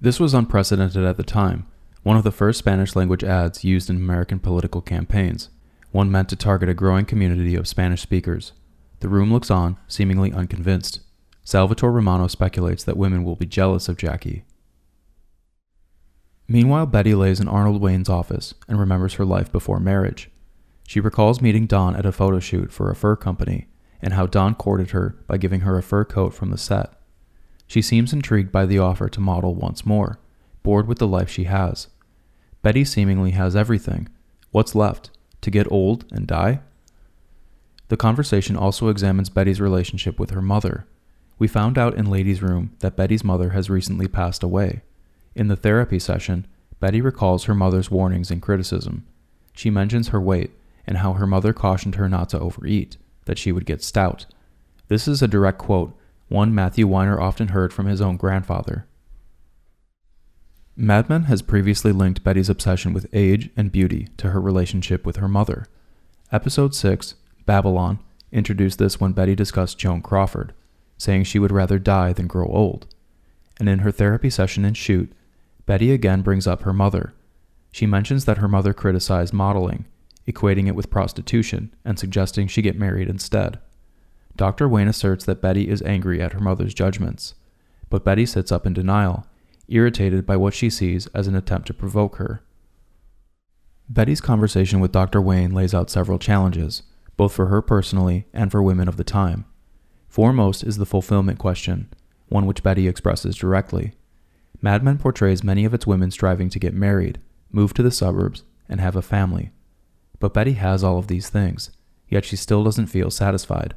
This 0.00 0.20
was 0.20 0.32
unprecedented 0.32 1.02
at 1.02 1.16
the 1.16 1.24
time, 1.24 1.66
one 2.04 2.16
of 2.16 2.22
the 2.22 2.30
first 2.30 2.60
Spanish 2.60 2.94
language 2.94 3.24
ads 3.24 3.64
used 3.64 3.90
in 3.90 3.96
American 3.96 4.38
political 4.38 4.80
campaigns, 4.80 5.48
one 5.90 6.08
meant 6.08 6.28
to 6.28 6.36
target 6.36 6.68
a 6.68 6.74
growing 6.74 7.04
community 7.04 7.56
of 7.56 7.66
Spanish 7.66 8.00
speakers. 8.00 8.52
The 9.00 9.08
room 9.08 9.32
looks 9.32 9.50
on, 9.50 9.76
seemingly 9.88 10.32
unconvinced. 10.32 11.00
Salvatore 11.42 11.90
Romano 11.90 12.28
speculates 12.28 12.84
that 12.84 12.96
women 12.96 13.24
will 13.24 13.34
be 13.34 13.46
jealous 13.46 13.88
of 13.88 13.96
Jackie. 13.96 14.44
Meanwhile, 16.46 16.86
Betty 16.86 17.16
lays 17.16 17.40
in 17.40 17.48
Arnold 17.48 17.82
Wayne's 17.82 18.08
office 18.08 18.54
and 18.68 18.78
remembers 18.78 19.14
her 19.14 19.24
life 19.24 19.50
before 19.50 19.80
marriage. 19.80 20.30
She 20.86 21.00
recalls 21.00 21.42
meeting 21.42 21.66
Don 21.66 21.96
at 21.96 22.06
a 22.06 22.12
photo 22.12 22.38
shoot 22.38 22.72
for 22.72 22.88
a 22.88 22.94
fur 22.94 23.16
company 23.16 23.66
and 24.00 24.12
how 24.12 24.26
Don 24.26 24.54
courted 24.54 24.90
her 24.90 25.16
by 25.26 25.36
giving 25.36 25.60
her 25.60 25.76
a 25.76 25.82
fur 25.82 26.04
coat 26.04 26.34
from 26.34 26.50
the 26.50 26.58
set. 26.58 26.92
She 27.66 27.82
seems 27.82 28.12
intrigued 28.12 28.50
by 28.52 28.66
the 28.66 28.78
offer 28.78 29.08
to 29.08 29.20
model 29.20 29.54
once 29.54 29.84
more, 29.84 30.18
bored 30.62 30.86
with 30.86 30.98
the 30.98 31.06
life 31.06 31.28
she 31.28 31.44
has. 31.44 31.88
Betty 32.62 32.84
seemingly 32.84 33.32
has 33.32 33.54
everything. 33.54 34.08
What's 34.50 34.74
left? 34.74 35.10
To 35.42 35.50
get 35.50 35.70
old 35.70 36.04
and 36.10 36.26
die? 36.26 36.60
The 37.88 37.96
conversation 37.96 38.56
also 38.56 38.88
examines 38.88 39.30
Betty's 39.30 39.60
relationship 39.60 40.18
with 40.18 40.30
her 40.30 40.42
mother. 40.42 40.86
We 41.38 41.46
found 41.46 41.78
out 41.78 41.94
in 41.94 42.10
Ladies 42.10 42.42
Room 42.42 42.74
that 42.80 42.96
Betty's 42.96 43.24
mother 43.24 43.50
has 43.50 43.70
recently 43.70 44.08
passed 44.08 44.42
away. 44.42 44.82
In 45.34 45.48
the 45.48 45.56
therapy 45.56 45.98
session, 45.98 46.46
Betty 46.80 47.00
recalls 47.00 47.44
her 47.44 47.54
mother's 47.54 47.90
warnings 47.90 48.30
and 48.30 48.42
criticism. 48.42 49.06
She 49.52 49.70
mentions 49.70 50.08
her 50.08 50.20
weight 50.20 50.50
and 50.86 50.98
how 50.98 51.14
her 51.14 51.26
mother 51.26 51.52
cautioned 51.52 51.94
her 51.94 52.08
not 52.08 52.28
to 52.30 52.40
overeat, 52.40 52.96
that 53.28 53.38
she 53.38 53.52
would 53.52 53.66
get 53.66 53.84
stout. 53.84 54.26
This 54.88 55.06
is 55.06 55.22
a 55.22 55.28
direct 55.28 55.58
quote, 55.58 55.96
one 56.28 56.54
Matthew 56.54 56.86
Weiner 56.86 57.20
often 57.20 57.48
heard 57.48 57.72
from 57.72 57.86
his 57.86 58.00
own 58.00 58.16
grandfather. 58.16 58.86
Mad 60.74 61.08
Men 61.08 61.24
has 61.24 61.42
previously 61.42 61.92
linked 61.92 62.24
Betty's 62.24 62.48
obsession 62.48 62.92
with 62.92 63.06
age 63.12 63.50
and 63.56 63.70
beauty 63.70 64.08
to 64.16 64.30
her 64.30 64.40
relationship 64.40 65.04
with 65.04 65.16
her 65.16 65.28
mother. 65.28 65.66
Episode 66.32 66.74
6, 66.74 67.14
Babylon, 67.46 67.98
introduced 68.32 68.78
this 68.78 68.98
when 68.98 69.12
Betty 69.12 69.34
discussed 69.34 69.78
Joan 69.78 70.00
Crawford, 70.00 70.54
saying 70.96 71.24
she 71.24 71.38
would 71.38 71.52
rather 71.52 71.78
die 71.78 72.12
than 72.12 72.26
grow 72.26 72.46
old. 72.46 72.86
And 73.58 73.68
in 73.68 73.80
her 73.80 73.92
therapy 73.92 74.30
session 74.30 74.64
in 74.64 74.74
Shoot, 74.74 75.12
Betty 75.66 75.92
again 75.92 76.22
brings 76.22 76.46
up 76.46 76.62
her 76.62 76.72
mother. 76.72 77.12
She 77.72 77.86
mentions 77.86 78.24
that 78.24 78.38
her 78.38 78.48
mother 78.48 78.72
criticized 78.72 79.34
modeling, 79.34 79.84
equating 80.28 80.68
it 80.68 80.74
with 80.74 80.90
prostitution 80.90 81.74
and 81.84 81.98
suggesting 81.98 82.46
she 82.46 82.62
get 82.62 82.78
married 82.78 83.08
instead. 83.08 83.58
Dr. 84.36 84.68
Wayne 84.68 84.86
asserts 84.86 85.24
that 85.24 85.40
Betty 85.40 85.68
is 85.68 85.82
angry 85.82 86.20
at 86.20 86.34
her 86.34 86.40
mother's 86.40 86.74
judgments, 86.74 87.34
but 87.90 88.04
Betty 88.04 88.26
sits 88.26 88.52
up 88.52 88.66
in 88.66 88.74
denial, 88.74 89.26
irritated 89.66 90.26
by 90.26 90.36
what 90.36 90.54
she 90.54 90.70
sees 90.70 91.06
as 91.08 91.26
an 91.26 91.34
attempt 91.34 91.66
to 91.66 91.74
provoke 91.74 92.16
her. 92.16 92.42
Betty's 93.88 94.20
conversation 94.20 94.80
with 94.80 94.92
Dr. 94.92 95.20
Wayne 95.20 95.54
lays 95.54 95.74
out 95.74 95.90
several 95.90 96.18
challenges, 96.18 96.82
both 97.16 97.32
for 97.32 97.46
her 97.46 97.62
personally 97.62 98.26
and 98.34 98.52
for 98.52 98.62
women 98.62 98.86
of 98.86 98.96
the 98.96 99.04
time. 99.04 99.46
Foremost 100.08 100.62
is 100.62 100.76
the 100.76 100.86
fulfillment 100.86 101.38
question, 101.38 101.88
one 102.28 102.46
which 102.46 102.62
Betty 102.62 102.86
expresses 102.86 103.34
directly. 103.34 103.94
Mad 104.60 104.84
Men 104.84 104.98
portrays 104.98 105.42
many 105.42 105.64
of 105.64 105.72
its 105.72 105.86
women 105.86 106.10
striving 106.10 106.50
to 106.50 106.58
get 106.58 106.74
married, 106.74 107.18
move 107.50 107.72
to 107.74 107.82
the 107.82 107.90
suburbs, 107.90 108.44
and 108.68 108.80
have 108.80 108.96
a 108.96 109.02
family. 109.02 109.50
But 110.20 110.34
Betty 110.34 110.54
has 110.54 110.82
all 110.82 110.98
of 110.98 111.06
these 111.06 111.28
things, 111.28 111.70
yet 112.08 112.24
she 112.24 112.36
still 112.36 112.64
doesn't 112.64 112.86
feel 112.86 113.10
satisfied. 113.10 113.74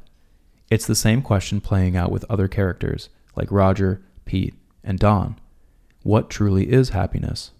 It's 0.70 0.86
the 0.86 0.94
same 0.94 1.22
question 1.22 1.60
playing 1.60 1.96
out 1.96 2.10
with 2.10 2.24
other 2.30 2.48
characters, 2.48 3.08
like 3.36 3.50
Roger, 3.50 4.02
Pete, 4.24 4.54
and 4.82 4.98
Don. 4.98 5.38
What 6.02 6.30
truly 6.30 6.72
is 6.72 6.90
happiness? 6.90 7.52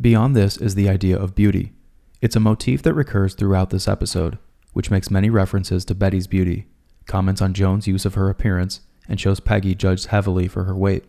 Beyond 0.00 0.34
this 0.34 0.56
is 0.56 0.74
the 0.74 0.88
idea 0.88 1.16
of 1.16 1.34
beauty. 1.34 1.72
It's 2.20 2.36
a 2.36 2.40
motif 2.40 2.82
that 2.82 2.94
recurs 2.94 3.34
throughout 3.34 3.70
this 3.70 3.86
episode, 3.86 4.38
which 4.72 4.90
makes 4.90 5.10
many 5.10 5.30
references 5.30 5.84
to 5.84 5.94
Betty's 5.94 6.26
beauty, 6.26 6.66
comments 7.06 7.42
on 7.42 7.54
Joan's 7.54 7.86
use 7.86 8.04
of 8.04 8.14
her 8.14 8.30
appearance, 8.30 8.80
and 9.08 9.20
shows 9.20 9.40
Peggy 9.40 9.74
judged 9.74 10.06
heavily 10.06 10.48
for 10.48 10.64
her 10.64 10.76
weight. 10.76 11.04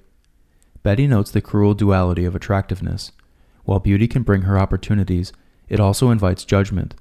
Betty 0.83 1.07
notes 1.07 1.31
the 1.31 1.41
cruel 1.41 1.73
duality 1.73 2.25
of 2.25 2.35
attractiveness. 2.35 3.11
While 3.63 3.79
beauty 3.79 4.07
can 4.07 4.23
bring 4.23 4.41
her 4.41 4.57
opportunities, 4.57 5.31
it 5.71 5.79
also 5.79 6.11
invites 6.11 6.43
judgment. 6.43 6.95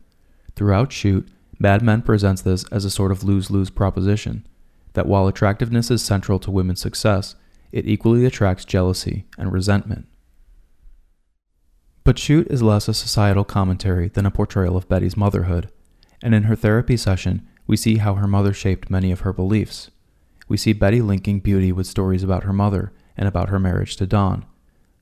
Throughout 0.54 0.92
Shoot, 0.92 1.28
Mad 1.59 1.83
Men 1.83 2.02
presents 2.02 2.40
this 2.40 2.64
as 2.70 2.85
a 2.85 2.90
sort 2.90 3.11
of 3.11 3.24
lose 3.24 3.50
lose 3.50 3.68
proposition 3.68 4.46
that 4.92 5.09
while 5.09 5.26
attractiveness 5.26 5.90
is 5.90 6.02
central 6.02 6.38
to 6.38 6.52
women's 6.52 6.80
success, 6.80 7.35
it 7.72 7.88
equally 7.88 8.24
attracts 8.24 8.64
jealousy 8.64 9.26
and 9.37 9.52
resentment. 9.52 10.06
But 12.04 12.16
Shoot 12.16 12.46
is 12.46 12.62
less 12.62 12.87
a 12.87 12.94
societal 12.94 13.42
commentary 13.42 14.09
than 14.09 14.24
a 14.24 14.30
portrayal 14.30 14.76
of 14.76 14.88
Betty's 14.88 15.16
motherhood, 15.16 15.68
and 16.22 16.33
in 16.33 16.44
her 16.44 16.56
therapy 16.56 16.96
session, 16.96 17.48
we 17.66 17.76
see 17.76 17.96
how 17.96 18.14
her 18.14 18.28
mother 18.28 18.52
shaped 18.52 18.88
many 18.88 19.11
of 19.11 19.20
her 19.20 19.33
beliefs. 19.33 19.90
We 20.46 20.56
see 20.56 20.72
Betty 20.72 21.02
linking 21.02 21.40
beauty 21.40 21.72
with 21.72 21.88
stories 21.88 22.22
about 22.22 22.44
her 22.44 22.52
mother 22.52 22.92
and 23.16 23.26
about 23.26 23.48
her 23.48 23.59
marriage 23.59 23.96
to 23.96 24.06
Don. 24.06 24.46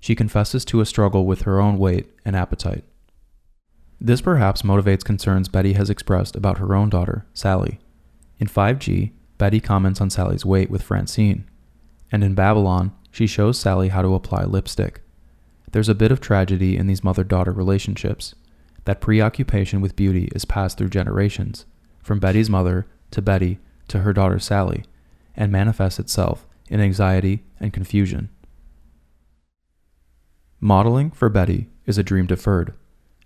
She 0.00 0.14
confesses 0.14 0.64
to 0.66 0.80
a 0.80 0.86
struggle 0.86 1.26
with 1.26 1.42
her 1.42 1.60
own 1.60 1.78
weight 1.78 2.08
and 2.24 2.34
appetite. 2.34 2.84
This 4.00 4.20
perhaps 4.20 4.62
motivates 4.62 5.04
concerns 5.04 5.48
Betty 5.48 5.72
has 5.72 5.90
expressed 5.90 6.36
about 6.36 6.58
her 6.58 6.74
own 6.74 6.88
daughter, 6.88 7.26
Sally. 7.34 7.80
In 8.38 8.46
5G, 8.46 9.12
Betty 9.38 9.60
comments 9.60 10.00
on 10.00 10.10
Sally's 10.10 10.44
weight 10.44 10.70
with 10.70 10.82
Francine. 10.82 11.44
And 12.12 12.22
in 12.22 12.34
Babylon, 12.34 12.92
she 13.10 13.26
shows 13.26 13.58
Sally 13.58 13.88
how 13.88 14.02
to 14.02 14.14
apply 14.14 14.44
lipstick. 14.44 15.00
There's 15.72 15.88
a 15.88 15.94
bit 15.94 16.12
of 16.12 16.20
tragedy 16.20 16.76
in 16.76 16.86
these 16.86 17.04
mother 17.04 17.24
daughter 17.24 17.52
relationships. 17.52 18.34
That 18.84 19.00
preoccupation 19.00 19.80
with 19.80 19.96
beauty 19.96 20.28
is 20.34 20.44
passed 20.44 20.78
through 20.78 20.90
generations, 20.90 21.66
from 22.02 22.20
Betty's 22.20 22.48
mother 22.48 22.86
to 23.10 23.20
Betty 23.20 23.58
to 23.88 24.00
her 24.00 24.12
daughter 24.12 24.38
Sally, 24.38 24.84
and 25.36 25.52
manifests 25.52 25.98
itself 25.98 26.46
in 26.68 26.80
anxiety 26.80 27.44
and 27.60 27.72
confusion. 27.72 28.30
Modeling 30.60 31.10
for 31.10 31.28
Betty 31.28 31.68
is 31.86 31.98
a 31.98 32.02
dream 32.02 32.26
deferred. 32.26 32.72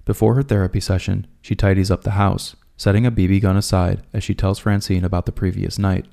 Before 0.04 0.34
her 0.34 0.42
therapy 0.42 0.80
session, 0.80 1.26
she 1.40 1.54
tidies 1.54 1.90
up 1.90 2.02
the 2.02 2.12
house, 2.12 2.56
setting 2.76 3.06
a 3.06 3.12
BB 3.12 3.42
gun 3.42 3.56
aside 3.56 4.02
as 4.12 4.24
she 4.24 4.34
tells 4.34 4.58
Francine 4.58 5.04
about 5.04 5.26
the 5.26 5.32
previous 5.32 5.78
night. 5.78 6.06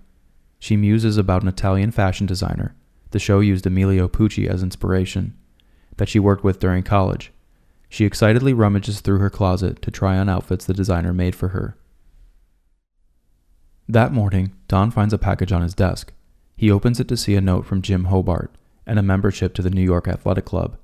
She 0.59 0.77
muses 0.77 1.17
about 1.17 1.41
an 1.41 1.47
Italian 1.47 1.91
fashion 1.91 2.27
designer. 2.27 2.75
The 3.11 3.19
show 3.19 3.39
used 3.39 3.65
Emilio 3.65 4.07
Pucci 4.07 4.47
as 4.47 4.61
inspiration, 4.61 5.35
that 5.97 6.09
she 6.09 6.19
worked 6.19 6.43
with 6.43 6.59
during 6.59 6.83
college. 6.83 7.31
She 7.89 8.05
excitedly 8.05 8.53
rummages 8.53 9.01
through 9.01 9.17
her 9.17 9.31
closet 9.31 9.81
to 9.81 9.89
try 9.89 10.17
on 10.17 10.29
outfits 10.29 10.65
the 10.65 10.73
designer 10.73 11.11
made 11.11 11.35
for 11.35 11.49
her. 11.49 11.75
That 13.87 14.13
morning, 14.13 14.53
Don 14.67 14.91
finds 14.91 15.13
a 15.13 15.17
package 15.17 15.51
on 15.51 15.63
his 15.63 15.73
desk. 15.73 16.13
He 16.55 16.69
opens 16.69 16.99
it 16.99 17.07
to 17.07 17.17
see 17.17 17.35
a 17.35 17.41
note 17.41 17.65
from 17.65 17.81
Jim 17.81 18.05
Hobart 18.05 18.53
and 18.85 18.99
a 18.99 19.03
membership 19.03 19.55
to 19.55 19.63
the 19.63 19.71
New 19.71 19.81
York 19.81 20.07
Athletic 20.07 20.45
Club. 20.45 20.77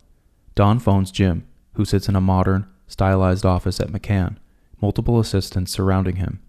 Don 0.55 0.79
phones 0.79 1.11
Jim, 1.11 1.45
who 1.73 1.85
sits 1.85 2.09
in 2.09 2.15
a 2.15 2.21
modern, 2.21 2.65
stylized 2.87 3.45
office 3.45 3.79
at 3.79 3.91
McCann, 3.91 4.37
multiple 4.81 5.19
assistants 5.19 5.71
surrounding 5.71 6.17
him. 6.17 6.39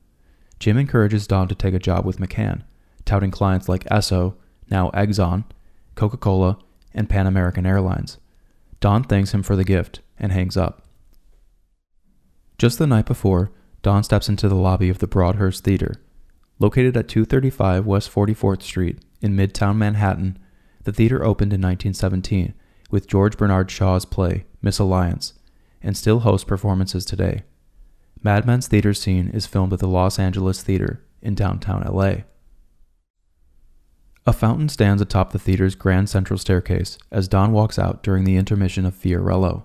Jim 0.58 0.78
encourages 0.78 1.26
Don 1.26 1.48
to 1.48 1.54
take 1.54 1.74
a 1.74 1.78
job 1.78 2.04
with 2.04 2.18
McCann, 2.18 2.62
touting 3.04 3.30
clients 3.30 3.68
like 3.68 3.84
Esso, 3.84 4.34
now 4.70 4.90
Exxon, 4.90 5.44
Coca 5.94 6.16
Cola, 6.16 6.58
and 6.94 7.08
Pan 7.08 7.26
American 7.26 7.66
Airlines. 7.66 8.18
Don 8.80 9.04
thanks 9.04 9.32
him 9.32 9.42
for 9.42 9.56
the 9.56 9.64
gift 9.64 10.00
and 10.18 10.32
hangs 10.32 10.56
up. 10.56 10.82
Just 12.58 12.78
the 12.78 12.86
night 12.86 13.06
before, 13.06 13.52
Don 13.82 14.02
steps 14.02 14.28
into 14.28 14.48
the 14.48 14.54
lobby 14.54 14.88
of 14.88 14.98
the 14.98 15.06
Broadhurst 15.06 15.62
Theater. 15.62 15.94
Located 16.58 16.96
at 16.96 17.08
235 17.08 17.84
West 17.84 18.12
44th 18.12 18.62
Street 18.62 18.98
in 19.20 19.36
Midtown 19.36 19.76
Manhattan, 19.76 20.38
the 20.84 20.92
theater 20.92 21.22
opened 21.22 21.52
in 21.52 21.60
1917 21.60 22.54
with 22.90 23.06
George 23.06 23.36
Bernard 23.36 23.70
Shaw's 23.70 24.04
play, 24.04 24.46
Misalliance, 24.62 25.34
and 25.86 25.96
still 25.96 26.20
hosts 26.20 26.44
performances 26.44 27.04
today. 27.04 27.44
Mad 28.22 28.44
Men's 28.44 28.66
theater 28.66 28.92
scene 28.92 29.30
is 29.30 29.46
filmed 29.46 29.72
at 29.72 29.78
the 29.78 29.86
Los 29.86 30.18
Angeles 30.18 30.60
Theater 30.60 31.00
in 31.22 31.36
downtown 31.36 31.82
LA. 31.82 32.24
A 34.26 34.32
fountain 34.32 34.68
stands 34.68 35.00
atop 35.00 35.30
the 35.30 35.38
theater's 35.38 35.76
grand 35.76 36.10
central 36.10 36.36
staircase 36.36 36.98
as 37.12 37.28
Don 37.28 37.52
walks 37.52 37.78
out 37.78 38.02
during 38.02 38.24
the 38.24 38.36
intermission 38.36 38.84
of 38.84 38.96
Fiorello. 38.96 39.62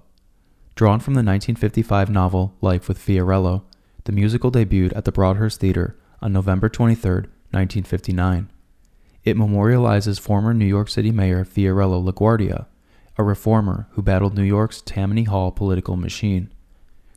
Drawn 0.75 0.99
from 0.99 1.15
the 1.15 1.23
1955 1.23 2.11
novel 2.11 2.55
Life 2.61 2.87
with 2.87 2.99
Fiorello, 2.99 3.63
the 4.03 4.11
musical 4.11 4.51
debuted 4.51 4.95
at 4.95 5.05
the 5.05 5.11
Broadhurst 5.11 5.59
Theater 5.59 5.97
on 6.21 6.31
November 6.31 6.69
23, 6.69 7.11
1959. 7.49 8.51
It 9.23 9.35
memorializes 9.35 10.19
former 10.19 10.53
New 10.53 10.65
York 10.65 10.89
City 10.89 11.11
Mayor 11.11 11.43
Fiorello 11.43 12.07
LaGuardia, 12.07 12.67
a 13.21 13.23
reformer 13.23 13.87
who 13.91 14.01
battled 14.01 14.35
New 14.35 14.43
York's 14.43 14.81
Tammany 14.81 15.23
Hall 15.23 15.51
political 15.51 15.95
machine. 15.95 16.51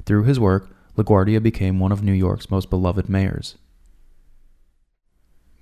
Through 0.04 0.24
his 0.24 0.38
work, 0.38 0.68
LaGuardia 0.96 1.42
became 1.42 1.80
one 1.80 1.92
of 1.92 2.02
New 2.02 2.12
York's 2.12 2.50
most 2.50 2.68
beloved 2.68 3.08
mayors. 3.08 3.56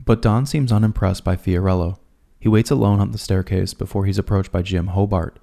But 0.04 0.20
Don 0.20 0.44
seems 0.44 0.72
unimpressed 0.72 1.22
by 1.22 1.36
Fiorello. 1.36 1.98
He 2.40 2.48
waits 2.48 2.72
alone 2.72 2.98
on 2.98 3.12
the 3.12 3.18
staircase 3.18 3.72
before 3.72 4.04
he's 4.04 4.18
approached 4.18 4.50
by 4.50 4.62
Jim 4.62 4.88
Hobart. 4.88 5.38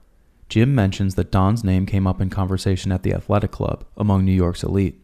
Jim 0.49 0.75
mentions 0.75 1.15
that 1.15 1.31
Don's 1.31 1.63
name 1.63 1.85
came 1.85 2.05
up 2.05 2.19
in 2.19 2.29
conversation 2.29 2.91
at 2.91 3.03
the 3.03 3.13
athletic 3.13 3.51
club 3.51 3.85
among 3.95 4.25
New 4.25 4.33
York's 4.33 4.63
elite. 4.63 5.01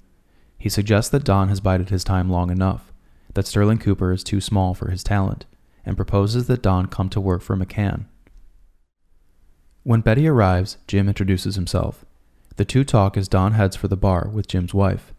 He 0.57 0.67
suggests 0.67 1.09
that 1.11 1.23
Don 1.23 1.47
has 1.47 1.61
bided 1.61 1.89
his 1.89 2.03
time 2.03 2.29
long 2.29 2.49
enough, 2.49 2.91
that 3.33 3.47
Sterling 3.47 3.77
Cooper 3.77 4.11
is 4.11 4.25
too 4.25 4.41
small 4.41 4.73
for 4.73 4.89
his 4.89 5.03
talent, 5.05 5.45
and 5.85 5.95
proposes 5.95 6.47
that 6.47 6.61
Don 6.61 6.87
come 6.87 7.07
to 7.09 7.21
work 7.21 7.41
for 7.41 7.55
McCann. 7.55 8.07
When 9.85 10.01
Betty 10.01 10.27
arrives, 10.27 10.79
Jim 10.87 11.07
introduces 11.07 11.53
himself. 11.53 12.05
The 12.55 12.65
two 12.65 12.83
talk 12.83 13.15
as 13.15 13.27
Don 13.27 13.51
heads 13.51 13.75
for 13.75 13.87
the 13.87 13.95
bar 13.95 14.27
with 14.33 14.47
Jim's 14.47 14.73
wife. 14.73 15.13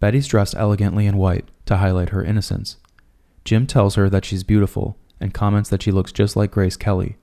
Betty's 0.00 0.26
dressed 0.26 0.56
elegantly 0.56 1.06
in 1.06 1.16
white 1.16 1.48
to 1.66 1.76
highlight 1.76 2.08
her 2.08 2.24
innocence. 2.24 2.78
Jim 3.44 3.68
tells 3.68 3.94
her 3.94 4.10
that 4.10 4.24
she's 4.24 4.42
beautiful 4.42 4.98
and 5.20 5.32
comments 5.32 5.70
that 5.70 5.80
she 5.80 5.92
looks 5.92 6.10
just 6.10 6.34
like 6.34 6.50
Grace 6.50 6.76
Kelly. 6.76 7.18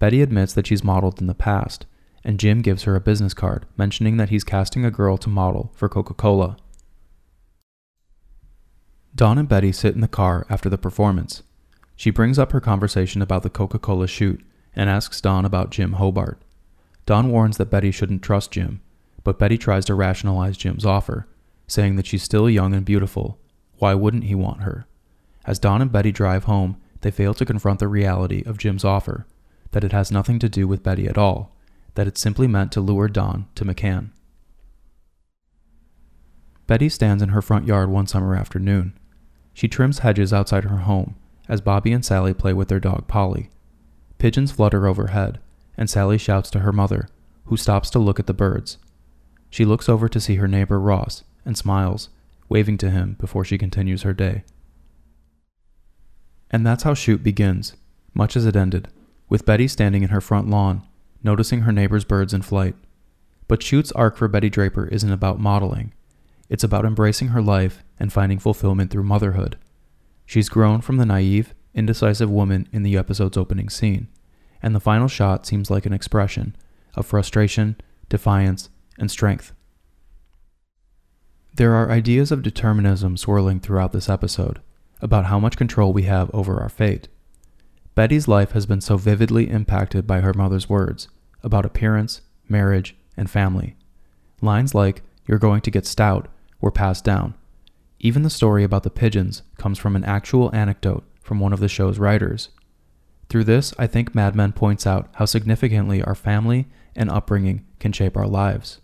Betty 0.00 0.20
admits 0.20 0.52
that 0.54 0.66
she's 0.66 0.82
modeled 0.82 1.20
in 1.20 1.28
the 1.28 1.32
past, 1.32 1.86
and 2.24 2.40
Jim 2.40 2.60
gives 2.60 2.82
her 2.82 2.96
a 2.96 3.00
business 3.00 3.32
card 3.32 3.66
mentioning 3.76 4.16
that 4.16 4.30
he's 4.30 4.42
casting 4.42 4.84
a 4.84 4.90
girl 4.90 5.16
to 5.16 5.28
model 5.28 5.70
for 5.76 5.88
Coca 5.88 6.14
Cola. 6.14 6.56
Don 9.14 9.38
and 9.38 9.48
Betty 9.48 9.70
sit 9.70 9.94
in 9.94 10.00
the 10.00 10.08
car 10.08 10.44
after 10.50 10.68
the 10.68 10.76
performance. 10.76 11.44
She 11.94 12.10
brings 12.10 12.36
up 12.36 12.50
her 12.50 12.60
conversation 12.60 13.22
about 13.22 13.44
the 13.44 13.50
Coca 13.50 13.78
Cola 13.78 14.08
shoot 14.08 14.44
and 14.74 14.88
asks 14.88 15.20
Don 15.20 15.44
about 15.44 15.70
Jim 15.70 15.94
Hobart. 15.94 16.40
Don 17.06 17.30
warns 17.30 17.56
that 17.56 17.70
Betty 17.70 17.90
shouldn't 17.90 18.22
trust 18.22 18.52
Jim, 18.52 18.80
but 19.24 19.38
Betty 19.38 19.58
tries 19.58 19.84
to 19.86 19.94
rationalize 19.94 20.56
Jim's 20.56 20.86
offer, 20.86 21.26
saying 21.66 21.96
that 21.96 22.06
she's 22.06 22.22
still 22.22 22.48
young 22.48 22.74
and 22.74 22.84
beautiful. 22.84 23.38
Why 23.78 23.94
wouldn't 23.94 24.24
he 24.24 24.34
want 24.34 24.62
her? 24.62 24.86
As 25.44 25.58
Don 25.58 25.82
and 25.82 25.90
Betty 25.90 26.12
drive 26.12 26.44
home, 26.44 26.76
they 27.00 27.10
fail 27.10 27.34
to 27.34 27.46
confront 27.46 27.80
the 27.80 27.88
reality 27.88 28.42
of 28.44 28.58
Jim's 28.58 28.84
offer 28.84 29.26
that 29.72 29.84
it 29.84 29.92
has 29.92 30.10
nothing 30.10 30.38
to 30.40 30.48
do 30.48 30.66
with 30.66 30.82
Betty 30.82 31.06
at 31.06 31.18
all, 31.18 31.54
that 31.94 32.06
it's 32.06 32.20
simply 32.20 32.46
meant 32.46 32.72
to 32.72 32.80
lure 32.80 33.08
Don 33.08 33.46
to 33.54 33.64
McCann. 33.64 34.10
Betty 36.66 36.88
stands 36.88 37.22
in 37.22 37.30
her 37.30 37.42
front 37.42 37.66
yard 37.66 37.88
one 37.88 38.06
summer 38.06 38.36
afternoon. 38.36 38.98
She 39.52 39.68
trims 39.68 40.00
hedges 40.00 40.32
outside 40.32 40.64
her 40.64 40.78
home 40.78 41.16
as 41.48 41.60
Bobby 41.60 41.92
and 41.92 42.04
Sally 42.04 42.32
play 42.32 42.52
with 42.52 42.68
their 42.68 42.78
dog 42.78 43.08
Polly. 43.08 43.50
Pigeons 44.20 44.52
flutter 44.52 44.86
overhead, 44.86 45.40
and 45.78 45.88
Sally 45.88 46.18
shouts 46.18 46.50
to 46.50 46.58
her 46.58 46.72
mother, 46.72 47.08
who 47.46 47.56
stops 47.56 47.88
to 47.88 47.98
look 47.98 48.20
at 48.20 48.26
the 48.26 48.34
birds. 48.34 48.76
She 49.48 49.64
looks 49.64 49.88
over 49.88 50.10
to 50.10 50.20
see 50.20 50.34
her 50.34 50.46
neighbor 50.46 50.78
Ross 50.78 51.24
and 51.46 51.56
smiles, 51.56 52.10
waving 52.46 52.76
to 52.78 52.90
him 52.90 53.16
before 53.18 53.46
she 53.46 53.56
continues 53.56 54.02
her 54.02 54.12
day. 54.12 54.44
And 56.50 56.66
that's 56.66 56.82
how 56.82 56.92
Shoot 56.92 57.22
begins, 57.22 57.76
much 58.12 58.36
as 58.36 58.44
it 58.44 58.56
ended, 58.56 58.88
with 59.30 59.46
Betty 59.46 59.66
standing 59.66 60.02
in 60.02 60.10
her 60.10 60.20
front 60.20 60.50
lawn, 60.50 60.86
noticing 61.22 61.62
her 61.62 61.72
neighbor's 61.72 62.04
birds 62.04 62.34
in 62.34 62.42
flight. 62.42 62.74
But 63.48 63.62
Shoot's 63.62 63.90
arc 63.92 64.18
for 64.18 64.28
Betty 64.28 64.50
Draper 64.50 64.86
isn't 64.88 65.10
about 65.10 65.40
modeling. 65.40 65.94
It's 66.50 66.64
about 66.64 66.84
embracing 66.84 67.28
her 67.28 67.40
life 67.40 67.82
and 67.98 68.12
finding 68.12 68.38
fulfillment 68.38 68.90
through 68.90 69.04
motherhood. 69.04 69.56
She's 70.26 70.50
grown 70.50 70.82
from 70.82 70.98
the 70.98 71.06
naive, 71.06 71.54
indecisive 71.80 72.30
woman 72.30 72.68
in 72.72 72.82
the 72.82 72.94
episode's 72.98 73.38
opening 73.38 73.70
scene, 73.70 74.06
and 74.62 74.74
the 74.74 74.80
final 74.80 75.08
shot 75.08 75.46
seems 75.46 75.70
like 75.70 75.86
an 75.86 75.94
expression 75.94 76.54
of 76.94 77.06
frustration, 77.06 77.74
defiance, 78.10 78.68
and 78.98 79.10
strength. 79.10 79.54
There 81.54 81.72
are 81.72 81.90
ideas 81.90 82.30
of 82.30 82.42
determinism 82.42 83.16
swirling 83.16 83.60
throughout 83.60 83.92
this 83.92 84.10
episode 84.10 84.60
about 85.00 85.24
how 85.24 85.40
much 85.40 85.56
control 85.56 85.94
we 85.94 86.02
have 86.02 86.30
over 86.34 86.60
our 86.60 86.68
fate. 86.68 87.08
Betty's 87.94 88.28
life 88.28 88.52
has 88.52 88.66
been 88.66 88.82
so 88.82 88.98
vividly 88.98 89.48
impacted 89.48 90.06
by 90.06 90.20
her 90.20 90.34
mother's 90.34 90.68
words 90.68 91.08
about 91.42 91.64
appearance, 91.64 92.20
marriage, 92.46 92.94
and 93.16 93.30
family. 93.30 93.74
Lines 94.42 94.74
like, 94.74 95.02
You're 95.26 95.38
going 95.38 95.62
to 95.62 95.70
get 95.70 95.86
stout, 95.86 96.28
were 96.60 96.70
passed 96.70 97.04
down. 97.04 97.34
Even 98.00 98.22
the 98.22 98.30
story 98.30 98.64
about 98.64 98.82
the 98.82 98.90
pigeons 98.90 99.42
comes 99.56 99.78
from 99.78 99.96
an 99.96 100.04
actual 100.04 100.54
anecdote 100.54 101.04
from 101.30 101.38
one 101.38 101.52
of 101.52 101.60
the 101.60 101.68
show's 101.68 102.00
writers. 102.00 102.48
Through 103.28 103.44
this, 103.44 103.72
I 103.78 103.86
think 103.86 104.16
Mad 104.16 104.34
Men 104.34 104.50
points 104.50 104.84
out 104.84 105.08
how 105.14 105.26
significantly 105.26 106.02
our 106.02 106.16
family 106.16 106.66
and 106.96 107.08
upbringing 107.08 107.64
can 107.78 107.92
shape 107.92 108.16
our 108.16 108.26
lives. 108.26 108.80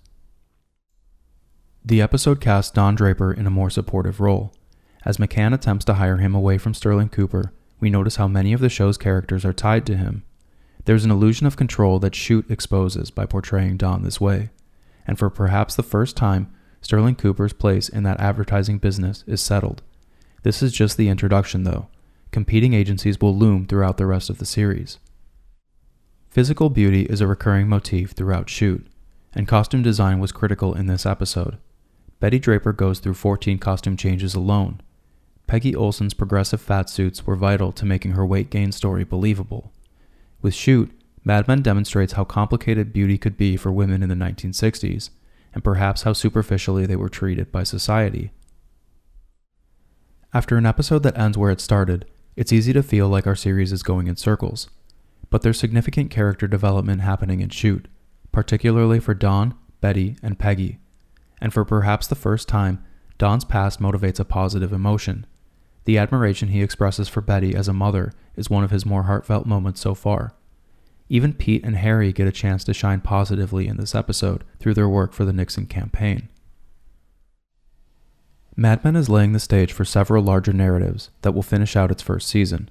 The 1.85 2.01
episode 2.01 2.41
casts 2.41 2.71
Don 2.71 2.95
Draper 2.95 3.33
in 3.33 3.49
a 3.49 3.51
more 3.51 3.69
supportive 3.69 4.21
role. 4.21 4.53
As 5.05 5.17
McCann 5.17 5.53
attempts 5.53 5.85
to 5.87 5.95
hire 5.95 6.19
him 6.19 6.37
away 6.37 6.57
from 6.57 6.73
Sterling 6.73 7.09
Cooper, 7.09 7.53
we 7.81 7.91
notice 7.91 8.15
how 8.15 8.29
many 8.29 8.53
of 8.53 8.61
the 8.61 8.69
show's 8.69 8.97
characters 8.97 9.45
are 9.45 9.53
tied 9.53 9.85
to 9.87 9.97
him. 9.97 10.23
There's 10.85 11.05
an 11.05 11.11
illusion 11.11 11.49
of 11.49 11.57
control 11.57 11.99
that 11.99 12.15
Shoot 12.15 12.49
exposes 12.49 13.11
by 13.11 13.27
portraying 13.27 13.77
Don 13.77 14.05
this 14.05 14.21
way. 14.21 14.51
And 15.05 15.19
for 15.19 15.31
perhaps 15.31 15.75
the 15.75 15.83
first 15.83 16.17
time, 16.17 16.55
Sterling 16.81 17.17
Cooper's 17.17 17.53
place 17.53 17.89
in 17.89 18.05
that 18.05 18.21
advertising 18.21 18.79
business 18.79 19.25
is 19.27 19.41
settled. 19.41 19.83
This 20.45 20.63
is 20.63 20.71
just 20.71 20.97
the 20.97 21.09
introduction, 21.09 21.65
though. 21.65 21.89
Competing 22.31 22.75
agencies 22.75 23.21
will 23.21 23.37
loom 23.37 23.67
throughout 23.67 23.97
the 23.97 24.07
rest 24.07 24.29
of 24.29 24.39
the 24.39 24.47
series. 24.47 24.99
Physical 26.29 26.69
beauty 26.69 27.03
is 27.03 27.21
a 27.21 27.27
recurring 27.27 27.69
motif 27.69 28.11
throughout 28.11 28.51
Shoot, 28.51 28.87
and 29.35 29.49
costume 29.49 29.83
design 29.83 30.19
was 30.19 30.33
critical 30.33 30.75
in 30.75 30.87
this 30.87 31.07
episode. 31.07 31.57
Betty 32.21 32.39
Draper 32.39 32.73
goes 32.73 32.99
through 32.99 33.15
14 33.15 33.59
costume 33.59 33.97
changes 33.97 34.35
alone. 34.35 34.81
Peggy 35.47 35.75
Olson's 35.75 36.15
progressive 36.15 36.61
fat 36.61 36.91
suits 36.91 37.27
were 37.27 37.37
vital 37.37 37.73
to 37.73 37.87
making 37.87 38.12
her 38.12 38.27
weight 38.27 38.51
gain 38.51 38.73
story 38.73 39.05
believable. 39.05 39.73
With 40.43 40.55
Shoot, 40.55 40.91
Mad 41.25 41.49
Men 41.49 41.62
demonstrates 41.62 42.12
how 42.12 42.25
complicated 42.25 42.93
beauty 42.93 43.19
could 43.19 43.37
be 43.37 43.57
for 43.57 43.73
women 43.73 44.03
in 44.03 44.09
the 44.09 44.15
1960s, 44.15 45.11
and 45.53 45.65
perhaps 45.65 46.03
how 46.03 46.12
superficially 46.12 46.87
they 46.87 46.97
were 46.97 47.09
treated 47.09 47.51
by 47.51 47.62
society. 47.62 48.31
After 50.33 50.57
an 50.57 50.67
episode 50.67 51.03
that 51.03 51.19
ends 51.19 51.39
where 51.39 51.51
it 51.51 51.61
started, 51.61 52.05
it's 52.37 52.53
easy 52.53 52.72
to 52.75 52.83
feel 52.83 53.09
like 53.09 53.27
our 53.27 53.35
series 53.35 53.72
is 53.72 53.83
going 53.83 54.07
in 54.07 54.16
circles. 54.16 54.68
But 55.31 55.42
there's 55.42 55.59
significant 55.59 56.11
character 56.11 56.46
development 56.46 57.01
happening 57.01 57.40
in 57.40 57.49
Shoot, 57.49 57.88
particularly 58.31 59.01
for 59.01 59.14
Don, 59.14 59.55
Betty, 59.81 60.16
and 60.22 60.38
Peggy. 60.38 60.79
And 61.40 61.53
for 61.53 61.64
perhaps 61.64 62.07
the 62.07 62.14
first 62.14 62.46
time, 62.46 62.85
Don's 63.18 63.44
past 63.44 63.81
motivates 63.81 64.20
a 64.20 64.25
positive 64.25 64.72
emotion. 64.72 65.27
The 65.85 65.99
admiration 65.99 66.49
he 66.49 66.62
expresses 66.62 67.09
for 67.09 67.20
Betty 67.20 67.55
as 67.55 67.68
a 67.68 67.72
mother 67.72 68.12
is 68.37 68.51
one 68.51 68.64
of 68.64 68.70
his 68.70 68.85
more 68.85 69.05
heartfelt 69.05 69.46
moments 69.46 69.81
so 69.81 69.94
far. 69.94 70.35
Even 71.09 71.33
Pete 71.33 71.64
and 71.64 71.77
Harry 71.77 72.12
get 72.12 72.27
a 72.27 72.33
chance 72.33 72.64
to 72.64 72.75
shine 72.75 73.01
positively 73.01 73.68
in 73.68 73.77
this 73.77 73.94
episode 73.94 74.44
through 74.59 74.75
their 74.75 74.88
work 74.88 75.12
for 75.12 75.25
the 75.25 75.33
Nixon 75.33 75.66
campaign. 75.66 76.29
Mad 78.59 78.83
Men 78.83 78.97
is 78.97 79.11
laying 79.11 79.33
the 79.33 79.38
stage 79.38 79.71
for 79.71 79.85
several 79.85 80.25
larger 80.25 80.53
narratives 80.53 81.11
that 81.21 81.33
will 81.33 81.42
finish 81.42 81.77
out 81.77 81.90
its 81.90 82.03
first 82.03 82.27
season. 82.27 82.71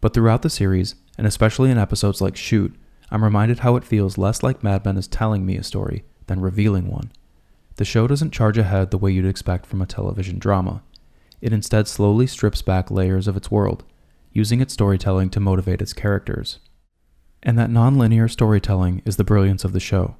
But 0.00 0.14
throughout 0.14 0.40
the 0.40 0.48
series, 0.48 0.94
and 1.18 1.26
especially 1.26 1.70
in 1.70 1.76
episodes 1.76 2.22
like 2.22 2.36
Shoot, 2.36 2.74
I'm 3.10 3.22
reminded 3.22 3.58
how 3.58 3.76
it 3.76 3.84
feels 3.84 4.16
less 4.16 4.42
like 4.42 4.64
Mad 4.64 4.82
Men 4.82 4.96
is 4.96 5.06
telling 5.06 5.44
me 5.44 5.58
a 5.58 5.62
story 5.62 6.04
than 6.26 6.40
revealing 6.40 6.90
one. 6.90 7.12
The 7.76 7.84
show 7.84 8.06
doesn't 8.06 8.32
charge 8.32 8.56
ahead 8.56 8.90
the 8.90 8.98
way 8.98 9.10
you'd 9.10 9.26
expect 9.26 9.66
from 9.66 9.82
a 9.82 9.86
television 9.86 10.38
drama. 10.38 10.82
It 11.42 11.52
instead 11.52 11.86
slowly 11.86 12.26
strips 12.26 12.62
back 12.62 12.90
layers 12.90 13.28
of 13.28 13.36
its 13.36 13.50
world, 13.50 13.84
using 14.32 14.62
its 14.62 14.72
storytelling 14.72 15.28
to 15.30 15.40
motivate 15.40 15.82
its 15.82 15.92
characters. 15.92 16.60
And 17.42 17.58
that 17.58 17.68
nonlinear 17.68 18.30
storytelling 18.30 19.02
is 19.04 19.16
the 19.16 19.24
brilliance 19.24 19.64
of 19.64 19.74
the 19.74 19.80
show, 19.80 20.16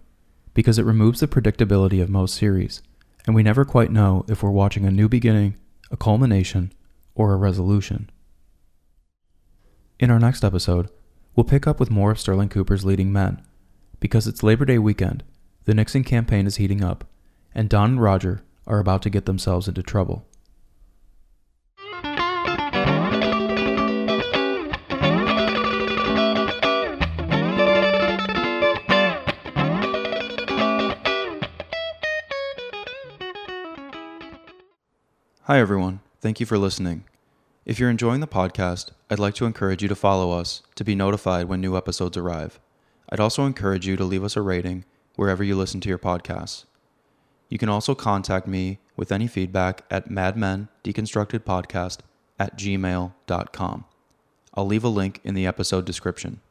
because 0.52 0.78
it 0.78 0.84
removes 0.84 1.20
the 1.20 1.28
predictability 1.28 2.02
of 2.02 2.10
most 2.10 2.34
series, 2.34 2.82
and 3.30 3.36
we 3.36 3.44
never 3.44 3.64
quite 3.64 3.92
know 3.92 4.24
if 4.26 4.42
we're 4.42 4.50
watching 4.50 4.84
a 4.84 4.90
new 4.90 5.08
beginning, 5.08 5.54
a 5.92 5.96
culmination, 5.96 6.72
or 7.14 7.32
a 7.32 7.36
resolution. 7.36 8.10
In 10.00 10.10
our 10.10 10.18
next 10.18 10.42
episode, 10.42 10.90
we'll 11.36 11.44
pick 11.44 11.64
up 11.64 11.78
with 11.78 11.92
more 11.92 12.10
of 12.10 12.18
Sterling 12.18 12.48
Cooper's 12.48 12.84
leading 12.84 13.12
men, 13.12 13.40
because 14.00 14.26
it's 14.26 14.42
Labor 14.42 14.64
Day 14.64 14.78
weekend, 14.78 15.22
the 15.64 15.74
Nixon 15.74 16.02
campaign 16.02 16.44
is 16.44 16.56
heating 16.56 16.82
up, 16.82 17.04
and 17.54 17.68
Don 17.68 17.90
and 17.90 18.02
Roger 18.02 18.42
are 18.66 18.80
about 18.80 19.00
to 19.02 19.10
get 19.10 19.26
themselves 19.26 19.68
into 19.68 19.80
trouble. 19.80 20.26
Hi, 35.50 35.58
everyone. 35.58 35.98
Thank 36.20 36.38
you 36.38 36.46
for 36.46 36.56
listening. 36.56 37.06
If 37.66 37.80
you're 37.80 37.90
enjoying 37.90 38.20
the 38.20 38.28
podcast, 38.28 38.92
I'd 39.10 39.18
like 39.18 39.34
to 39.34 39.46
encourage 39.46 39.82
you 39.82 39.88
to 39.88 39.96
follow 39.96 40.30
us 40.30 40.62
to 40.76 40.84
be 40.84 40.94
notified 40.94 41.48
when 41.48 41.60
new 41.60 41.76
episodes 41.76 42.16
arrive. 42.16 42.60
I'd 43.08 43.18
also 43.18 43.44
encourage 43.44 43.84
you 43.84 43.96
to 43.96 44.04
leave 44.04 44.22
us 44.22 44.36
a 44.36 44.42
rating 44.42 44.84
wherever 45.16 45.42
you 45.42 45.56
listen 45.56 45.80
to 45.80 45.88
your 45.88 45.98
podcasts. 45.98 46.66
You 47.48 47.58
can 47.58 47.68
also 47.68 47.96
contact 47.96 48.46
me 48.46 48.78
with 48.94 49.10
any 49.10 49.26
feedback 49.26 49.84
at 49.90 50.08
madmendeconstructedpodcast 50.08 51.98
at 52.38 52.56
gmail.com. 52.56 53.84
I'll 54.54 54.66
leave 54.66 54.84
a 54.84 54.88
link 54.88 55.18
in 55.24 55.34
the 55.34 55.48
episode 55.48 55.84
description. 55.84 56.42